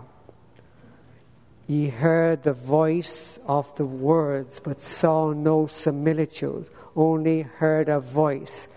[1.66, 8.68] Ye heard the voice of the words, but saw no similitude, only heard a voice.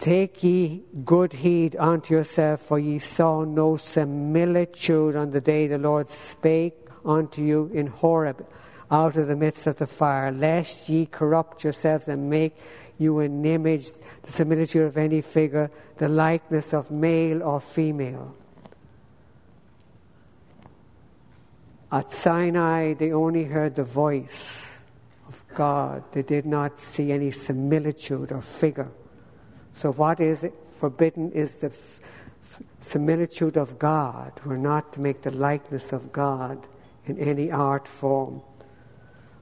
[0.00, 5.76] Take ye good heed unto yourself, for ye saw no similitude on the day the
[5.76, 6.74] Lord spake
[7.04, 8.46] unto you in Horeb
[8.90, 12.56] out of the midst of the fire, lest ye corrupt yourselves and make
[12.96, 13.90] you an image,
[14.22, 18.34] the similitude of any figure, the likeness of male or female.
[21.92, 24.66] At Sinai, they only heard the voice
[25.28, 26.04] of God.
[26.12, 28.88] They did not see any similitude or figure.
[29.80, 30.46] So, what is?
[30.78, 32.00] Forbidden is the f-
[32.82, 34.30] similitude of God.
[34.44, 36.66] We're not to make the likeness of God
[37.06, 38.42] in any art form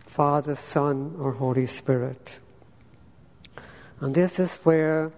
[0.06, 2.38] Father, Son, or Holy Spirit.
[3.98, 5.10] And this is where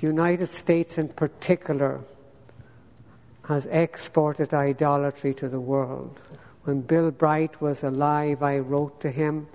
[0.00, 2.00] United States in particular
[3.48, 6.22] has exported idolatry to the world.
[6.62, 9.46] When Bill Bright was alive, I wrote to him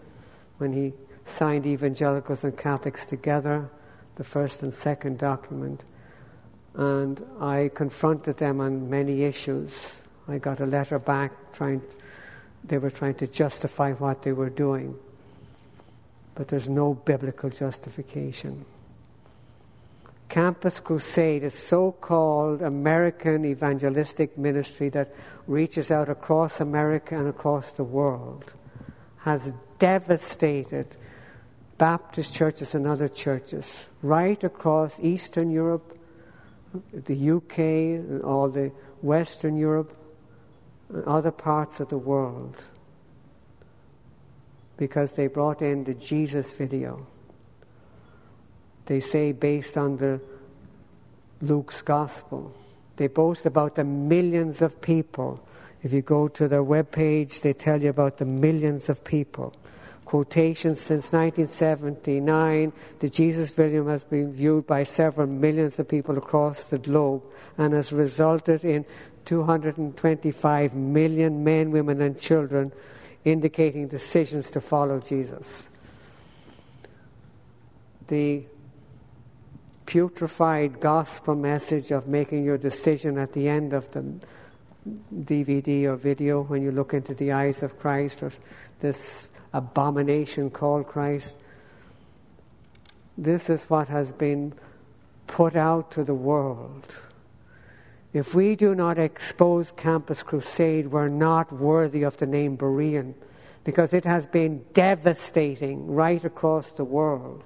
[0.59, 0.93] when he
[1.25, 3.71] signed Evangelicals and Catholics together
[4.20, 5.82] the first and second document.
[6.76, 9.72] And I confronted them on many issues.
[10.28, 11.82] I got a letter back trying,
[12.65, 14.93] they were trying to justify what they were doing.
[16.36, 18.65] But there's no biblical justification.
[20.28, 25.15] Campus Crusade is so called American evangelistic ministry that
[25.47, 28.53] reaches out across America and across the world,
[29.20, 30.97] has devastated
[31.80, 35.97] Baptist churches and other churches right across Eastern Europe,
[36.93, 38.71] the UK, and all the
[39.01, 39.95] Western Europe,
[40.89, 42.63] and other parts of the world
[44.75, 47.07] because they brought in the Jesus video.
[48.86, 50.19] They say based on the
[51.41, 52.53] Luke's gospel.
[52.97, 55.39] They boast about the millions of people.
[55.82, 59.53] If you go to their webpage, they tell you about the millions of people
[60.10, 62.74] quotations since 1979.
[62.97, 67.22] The Jesus film has been viewed by several millions of people across the globe
[67.60, 68.88] and has resulted in
[69.26, 72.72] 225 million men, women, and children
[73.24, 75.70] indicating decisions to follow Jesus.
[78.07, 78.45] The
[79.86, 84.03] putrefied gospel message of making your decision at the end of the
[85.14, 88.32] DVD or video when you look into the eyes of Christ or
[88.80, 91.36] this abomination called Christ.
[93.18, 94.54] This is what has been
[95.28, 97.00] put out to the world.
[98.14, 103.14] If we do not expose Campus Crusade, we're not worthy of the name Berean
[103.64, 107.43] because it has been devastating right across the world.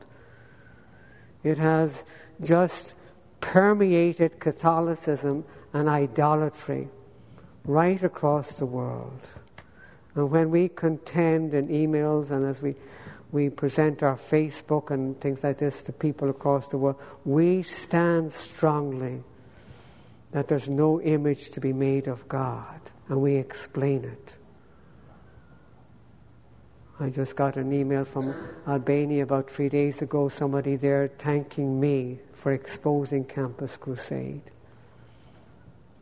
[1.43, 2.06] It has
[2.41, 2.93] just
[3.41, 5.43] permeated Catholicism
[5.74, 6.88] and idolatry
[7.66, 9.20] right across the world.
[10.16, 12.76] And when we contend in emails and as we,
[13.32, 18.32] we present our Facebook and things like this to people across the world, we stand
[18.32, 19.24] strongly
[20.32, 24.36] that there's no image to be made of God, and we explain it.
[26.99, 28.34] I just got an email from
[28.68, 34.51] Albania about three days ago, somebody there thanking me for exposing Campus Crusade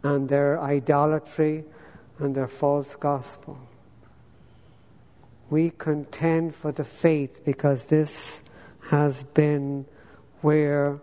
[0.03, 1.63] and their idolatry
[2.19, 3.57] and their false gospel.
[5.51, 8.41] We contend for the faith because this
[8.89, 9.85] has been
[10.41, 10.99] where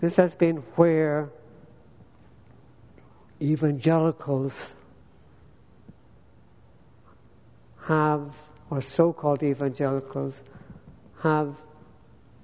[0.00, 1.30] this has been where
[3.42, 4.76] evangelicals
[7.86, 10.42] have, or so called evangelicals,
[11.22, 11.56] have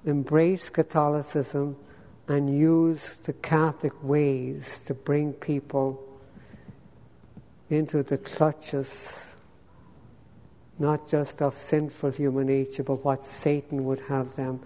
[0.05, 1.77] embraced Catholicism
[2.27, 6.01] and used the Catholic ways to bring people
[7.69, 9.34] into the clutches,
[10.77, 14.59] not just of sinful human nature, but what Satan would have them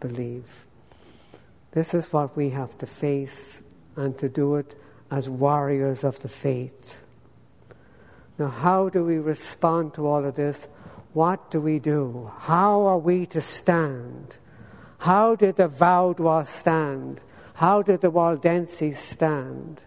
[0.00, 0.66] believe.
[1.72, 3.62] This is what we have to face
[3.96, 4.78] and to do it
[5.10, 7.00] as warriors of the faith.
[8.38, 10.68] Now, how do we respond to all of this?
[11.14, 12.30] What do we do?
[12.40, 14.36] How are we to stand?
[14.98, 17.20] How did the Vaudois stand?
[17.54, 19.80] How did the Waldenses stand?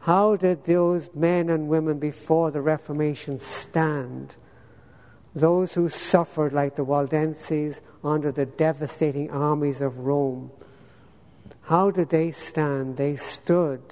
[0.00, 4.34] How did those men and women before the Reformation stand?
[5.34, 10.50] Those who suffered like the Waldenses under the devastating armies of Rome.
[11.62, 12.96] How did they stand?
[12.96, 13.82] They stood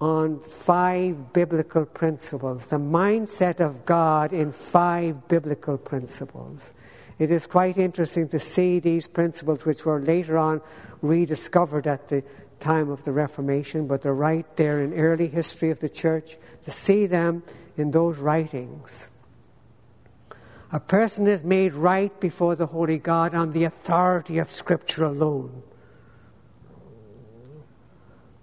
[0.00, 6.72] on five biblical principles, the mindset of God in five biblical principles.
[7.18, 10.60] It is quite interesting to see these principles, which were later on
[11.02, 12.22] rediscovered at the
[12.60, 16.70] time of the Reformation, but they're right there in early history of the church, to
[16.70, 17.42] see them
[17.76, 19.10] in those writings.
[20.70, 25.62] A person is made right before the Holy God on the authority of Scripture alone.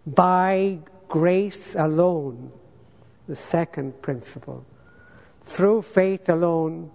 [0.07, 2.51] By grace alone,
[3.27, 4.65] the second principle.
[5.43, 6.91] Through faith alone,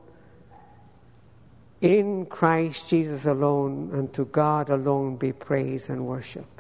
[1.81, 6.60] in Christ Jesus alone and to God alone be praise and worship.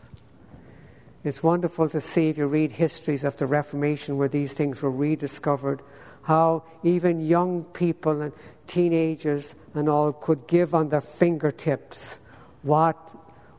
[1.22, 4.90] It's wonderful to see if you read histories of the Reformation where these things were
[4.90, 5.82] rediscovered,
[6.22, 8.32] how even young people and
[8.66, 12.18] teenagers and all could give on their fingertips
[12.62, 12.96] what,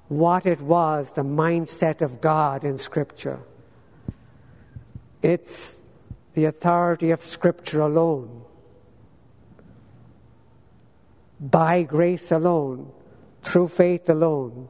[0.08, 3.40] what it was, the mindset of God in Scripture.
[5.22, 5.82] It's
[6.34, 8.42] the authority of Scripture alone
[11.40, 12.92] by grace alone,
[13.42, 14.70] through faith alone,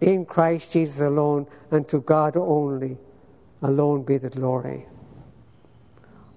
[0.00, 2.98] in Christ Jesus alone, and to God only
[3.62, 4.86] alone be the glory.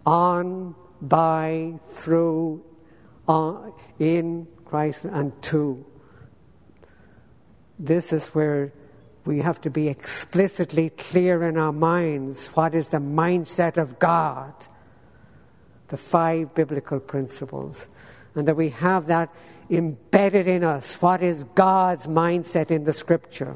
[0.06, 2.64] On, by, through,
[3.28, 5.86] on, in Christ, and to.
[7.78, 8.74] This is where
[9.26, 14.54] we have to be explicitly clear in our minds what is the mindset of God,
[15.90, 17.88] the five biblical principles,
[18.34, 19.34] and that we have that
[19.72, 23.56] embedded in us what is God's mindset in the scripture.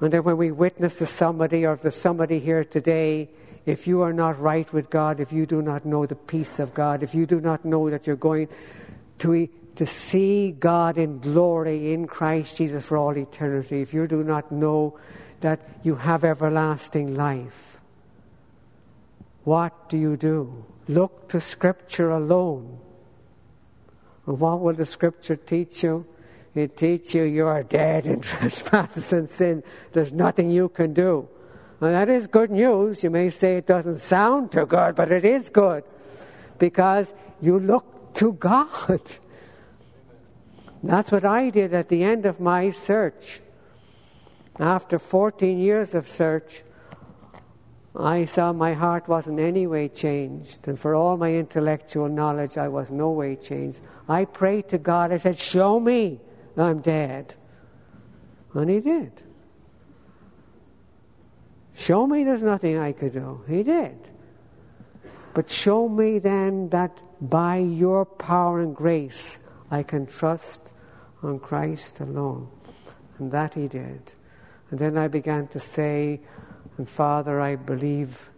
[0.00, 3.28] And then when we witness to somebody, or there's somebody here today,
[3.66, 6.74] if you are not right with God, if you do not know the peace of
[6.74, 8.48] God, if you do not know that you're going
[9.18, 14.22] to, to see God in glory in Christ Jesus for all eternity, if you do
[14.22, 14.98] not know
[15.40, 17.80] that you have everlasting life,
[19.44, 20.64] what do you do?
[20.88, 22.78] Look to Scripture alone.
[24.24, 26.06] What will the scripture teach you?
[26.54, 29.62] It teaches you you are dead in trespasses and sin.
[29.92, 31.28] There's nothing you can do.
[31.80, 33.02] And that is good news.
[33.04, 35.84] You may say it doesn't sound too good, but it is good.
[36.58, 39.00] Because you look to God.
[40.82, 43.40] That's what I did at the end of my search.
[44.58, 46.62] After 14 years of search,
[47.96, 52.66] I saw my heart wasn't any way changed, and for all my intellectual knowledge, I
[52.66, 53.80] was no way changed.
[54.08, 56.20] I prayed to God, I said, Show me
[56.56, 57.34] I'm dead.
[58.52, 59.12] And He did.
[61.74, 63.42] Show me there's nothing I could do.
[63.48, 63.98] He did.
[65.32, 69.40] But show me then that by your power and grace,
[69.70, 70.72] I can trust
[71.22, 72.48] on Christ alone.
[73.18, 74.14] And that He did.
[74.70, 76.20] And then I began to say,
[76.76, 78.30] and Father, I believe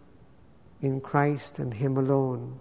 [0.83, 2.59] in Christ and Him alone.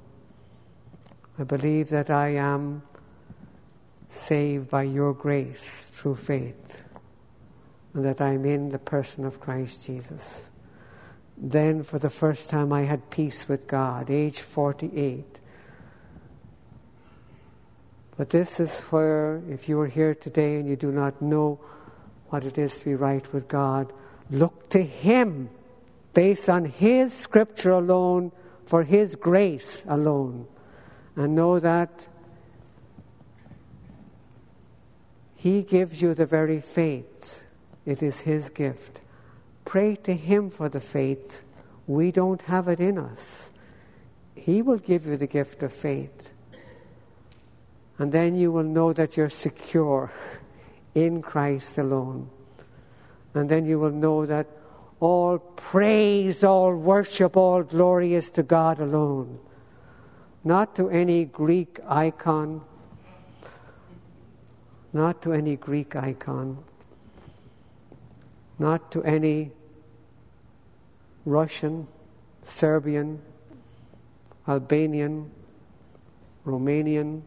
[1.38, 2.82] I believe that I am
[4.10, 6.84] saved by your grace through faith.
[7.94, 10.50] and that I'm in the person of Christ Jesus.
[11.38, 15.40] Then, for the first time, I had peace with God, age 48.
[18.18, 21.60] But this is where, if you are here today and you do not know
[22.28, 23.94] what it is to be right with God,
[24.30, 25.50] look to Him
[26.16, 28.32] based on His scripture alone,
[28.66, 30.48] for His grace alone,
[31.16, 32.08] and know that
[35.36, 37.44] He gives you the very faith.
[37.86, 39.02] It is His gift.
[39.66, 41.44] Pray to Him for the faith.
[41.86, 43.50] We don't have it in us.
[44.34, 46.32] He will give you the gift of faith.
[48.00, 50.12] And then you will know that you're secure
[50.96, 52.30] in Christ alone.
[53.34, 54.48] And then you will know that
[55.00, 59.40] all praise, all worship, all glory is to God alone,
[60.44, 62.62] not to any Greek icon,
[64.94, 66.58] not to any Greek icon,
[68.58, 69.52] not to any
[71.26, 71.88] Russian,
[72.44, 73.22] Serbian,
[74.48, 75.32] Albanian,
[76.46, 77.24] Romanian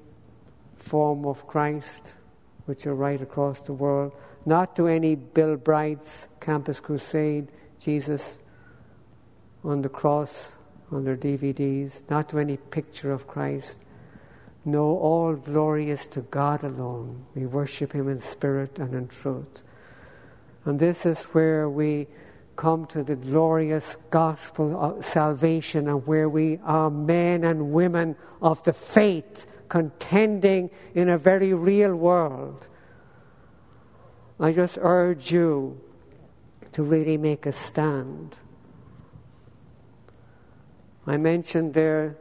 [0.76, 2.14] form of Christ,
[2.66, 4.12] which are right across the world,
[4.46, 8.38] not to any Bill Bright's Campus Crusade, Jesus
[9.62, 10.52] on the cross
[10.90, 13.78] on their DVDs, not to any picture of Christ.
[14.64, 17.26] No, all glory is to God alone.
[17.34, 19.62] We worship Him in spirit and in truth.
[20.64, 22.06] And this is where we
[22.56, 28.62] come to the glorious gospel of salvation and where we are men and women of
[28.64, 32.68] the faith contending in a very real world.
[34.40, 35.78] I just urge you
[36.72, 38.36] to really make a stand.
[41.06, 42.16] I mentioned there,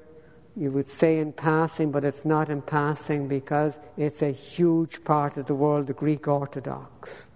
[0.55, 5.37] you would say in passing, but it's not in passing because it's a huge part
[5.37, 7.27] of the world, the Greek Orthodox.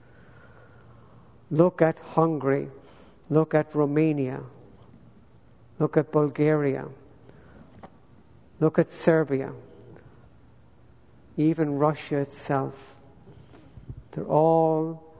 [1.51, 2.69] Look at Hungary,
[3.29, 4.41] look at Romania,
[5.77, 6.87] look at Bulgaria,
[8.61, 9.51] look at Serbia,
[11.35, 12.95] even Russia itself.
[14.11, 15.10] They're all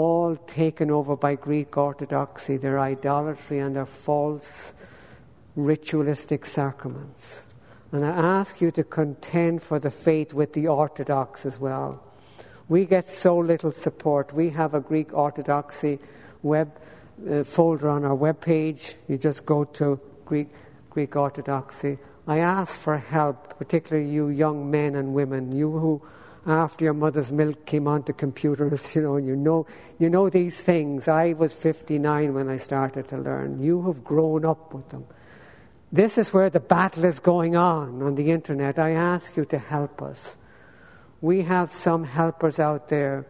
[0.00, 4.72] all taken over by Greek orthodoxy, their idolatry and their false
[5.56, 7.44] ritualistic sacraments.
[7.92, 12.02] And I ask you to contend for the faith with the Orthodox as well.
[12.68, 14.32] We get so little support.
[14.32, 15.98] We have a Greek Orthodoxy
[16.42, 16.70] web
[17.28, 18.94] uh, folder on our web page.
[19.08, 20.48] You just go to Greek,
[20.88, 21.98] Greek Orthodoxy.
[22.26, 26.00] I ask for help, particularly you young men and women, you who
[26.46, 29.66] after your mother's milk came onto computers, you know, you know,
[29.98, 31.08] you know these things.
[31.08, 33.62] I was 59 when I started to learn.
[33.62, 35.04] You have grown up with them.
[35.92, 38.78] This is where the battle is going on on the internet.
[38.78, 40.36] I ask you to help us.
[41.20, 43.26] We have some helpers out there.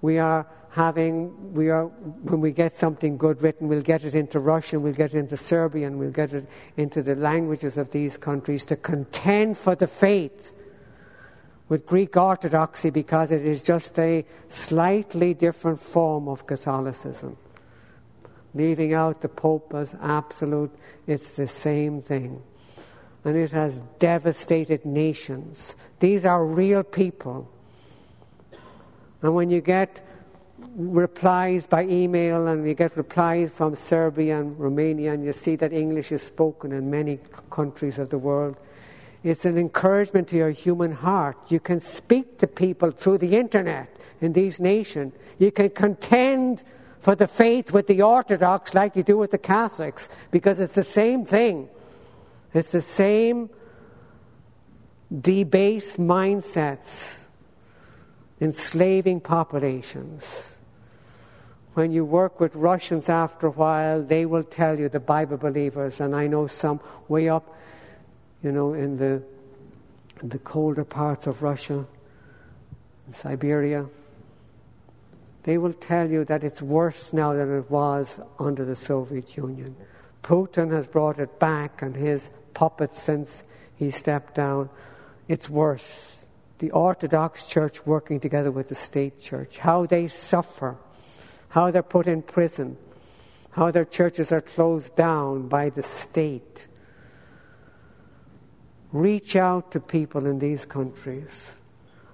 [0.00, 4.38] We are having, we are, when we get something good written, we'll get it into
[4.38, 8.64] Russian, we'll get it into Serbian, we'll get it into the languages of these countries
[8.66, 10.52] to contend for the faith
[11.70, 17.36] with Greek Orthodoxy because it is just a slightly different form of Catholicism.
[18.54, 20.72] Leaving out the Pope as absolute,
[21.06, 22.42] it's the same thing.
[23.24, 25.76] And it has devastated nations.
[26.00, 27.48] These are real people.
[29.22, 30.04] And when you get
[30.74, 35.72] replies by email and you get replies from Serbia and Romania, and you see that
[35.72, 38.56] English is spoken in many countries of the world,
[39.22, 41.50] it's an encouragement to your human heart.
[41.50, 45.14] You can speak to people through the internet in these nations.
[45.38, 46.64] You can contend
[47.00, 50.84] for the faith with the Orthodox like you do with the Catholics because it's the
[50.84, 51.68] same thing.
[52.54, 53.50] It's the same
[55.20, 57.20] debased mindsets
[58.40, 60.56] enslaving populations.
[61.74, 66.00] When you work with Russians after a while, they will tell you, the Bible believers,
[66.00, 67.54] and I know some way up
[68.42, 69.22] you know, in the,
[70.22, 71.86] in the colder parts of Russia,
[73.12, 73.86] Siberia,
[75.42, 79.74] they will tell you that it's worse now than it was under the Soviet Union.
[80.22, 83.42] Putin has brought it back, and his puppets since
[83.76, 84.68] he stepped down.
[85.28, 86.26] It's worse.
[86.58, 90.76] The Orthodox Church working together with the state church, how they suffer,
[91.48, 92.76] how they're put in prison,
[93.52, 96.66] how their churches are closed down by the state
[98.92, 101.52] Reach out to people in these countries.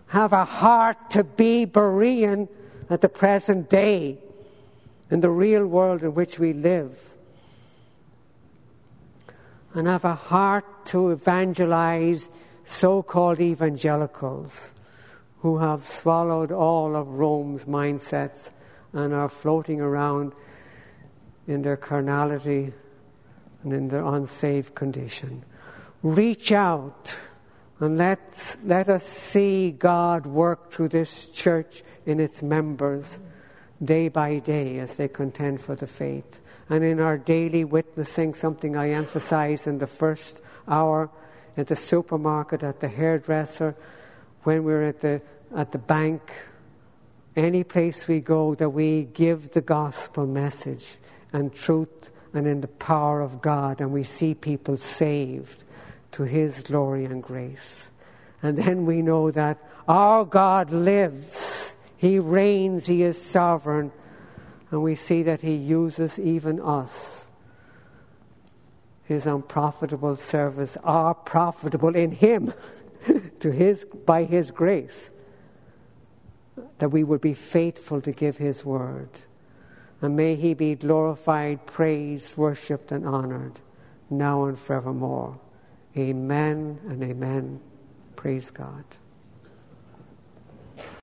[0.08, 2.48] Have a heart to be Berean
[2.90, 4.18] at the present day
[5.10, 6.98] in the real world in which we live.
[9.74, 12.30] And have a heart to evangelize
[12.64, 14.72] so called evangelicals
[15.40, 18.50] who have swallowed all of Rome's mindsets
[18.92, 20.32] and are floating around
[21.46, 22.72] in their carnality
[23.62, 25.44] and in their unsaved condition.
[26.06, 27.18] Reach out
[27.80, 33.18] and let let us see God work through this church in its members
[33.82, 36.38] day by day as they contend for the faith.
[36.70, 41.10] And in our daily witnessing, something I emphasize in the first hour
[41.56, 43.74] at the supermarket, at the hairdresser,
[44.44, 45.20] when we're at the,
[45.56, 46.32] at the bank,
[47.34, 50.98] any place we go, that we give the gospel message
[51.32, 55.64] and truth and in the power of God, and we see people saved
[56.12, 57.88] to His glory and grace.
[58.42, 63.92] And then we know that our God lives, He reigns, He is sovereign,
[64.70, 67.26] and we see that He uses even us.
[69.04, 72.52] His unprofitable service are profitable in Him
[73.40, 75.10] to his, by His grace,
[76.78, 79.08] that we would be faithful to give His word.
[80.02, 83.60] And may He be glorified, praised, worshipped, and honored
[84.10, 85.38] now and forevermore.
[85.96, 87.60] Amen and amen.
[88.16, 88.84] Praise God.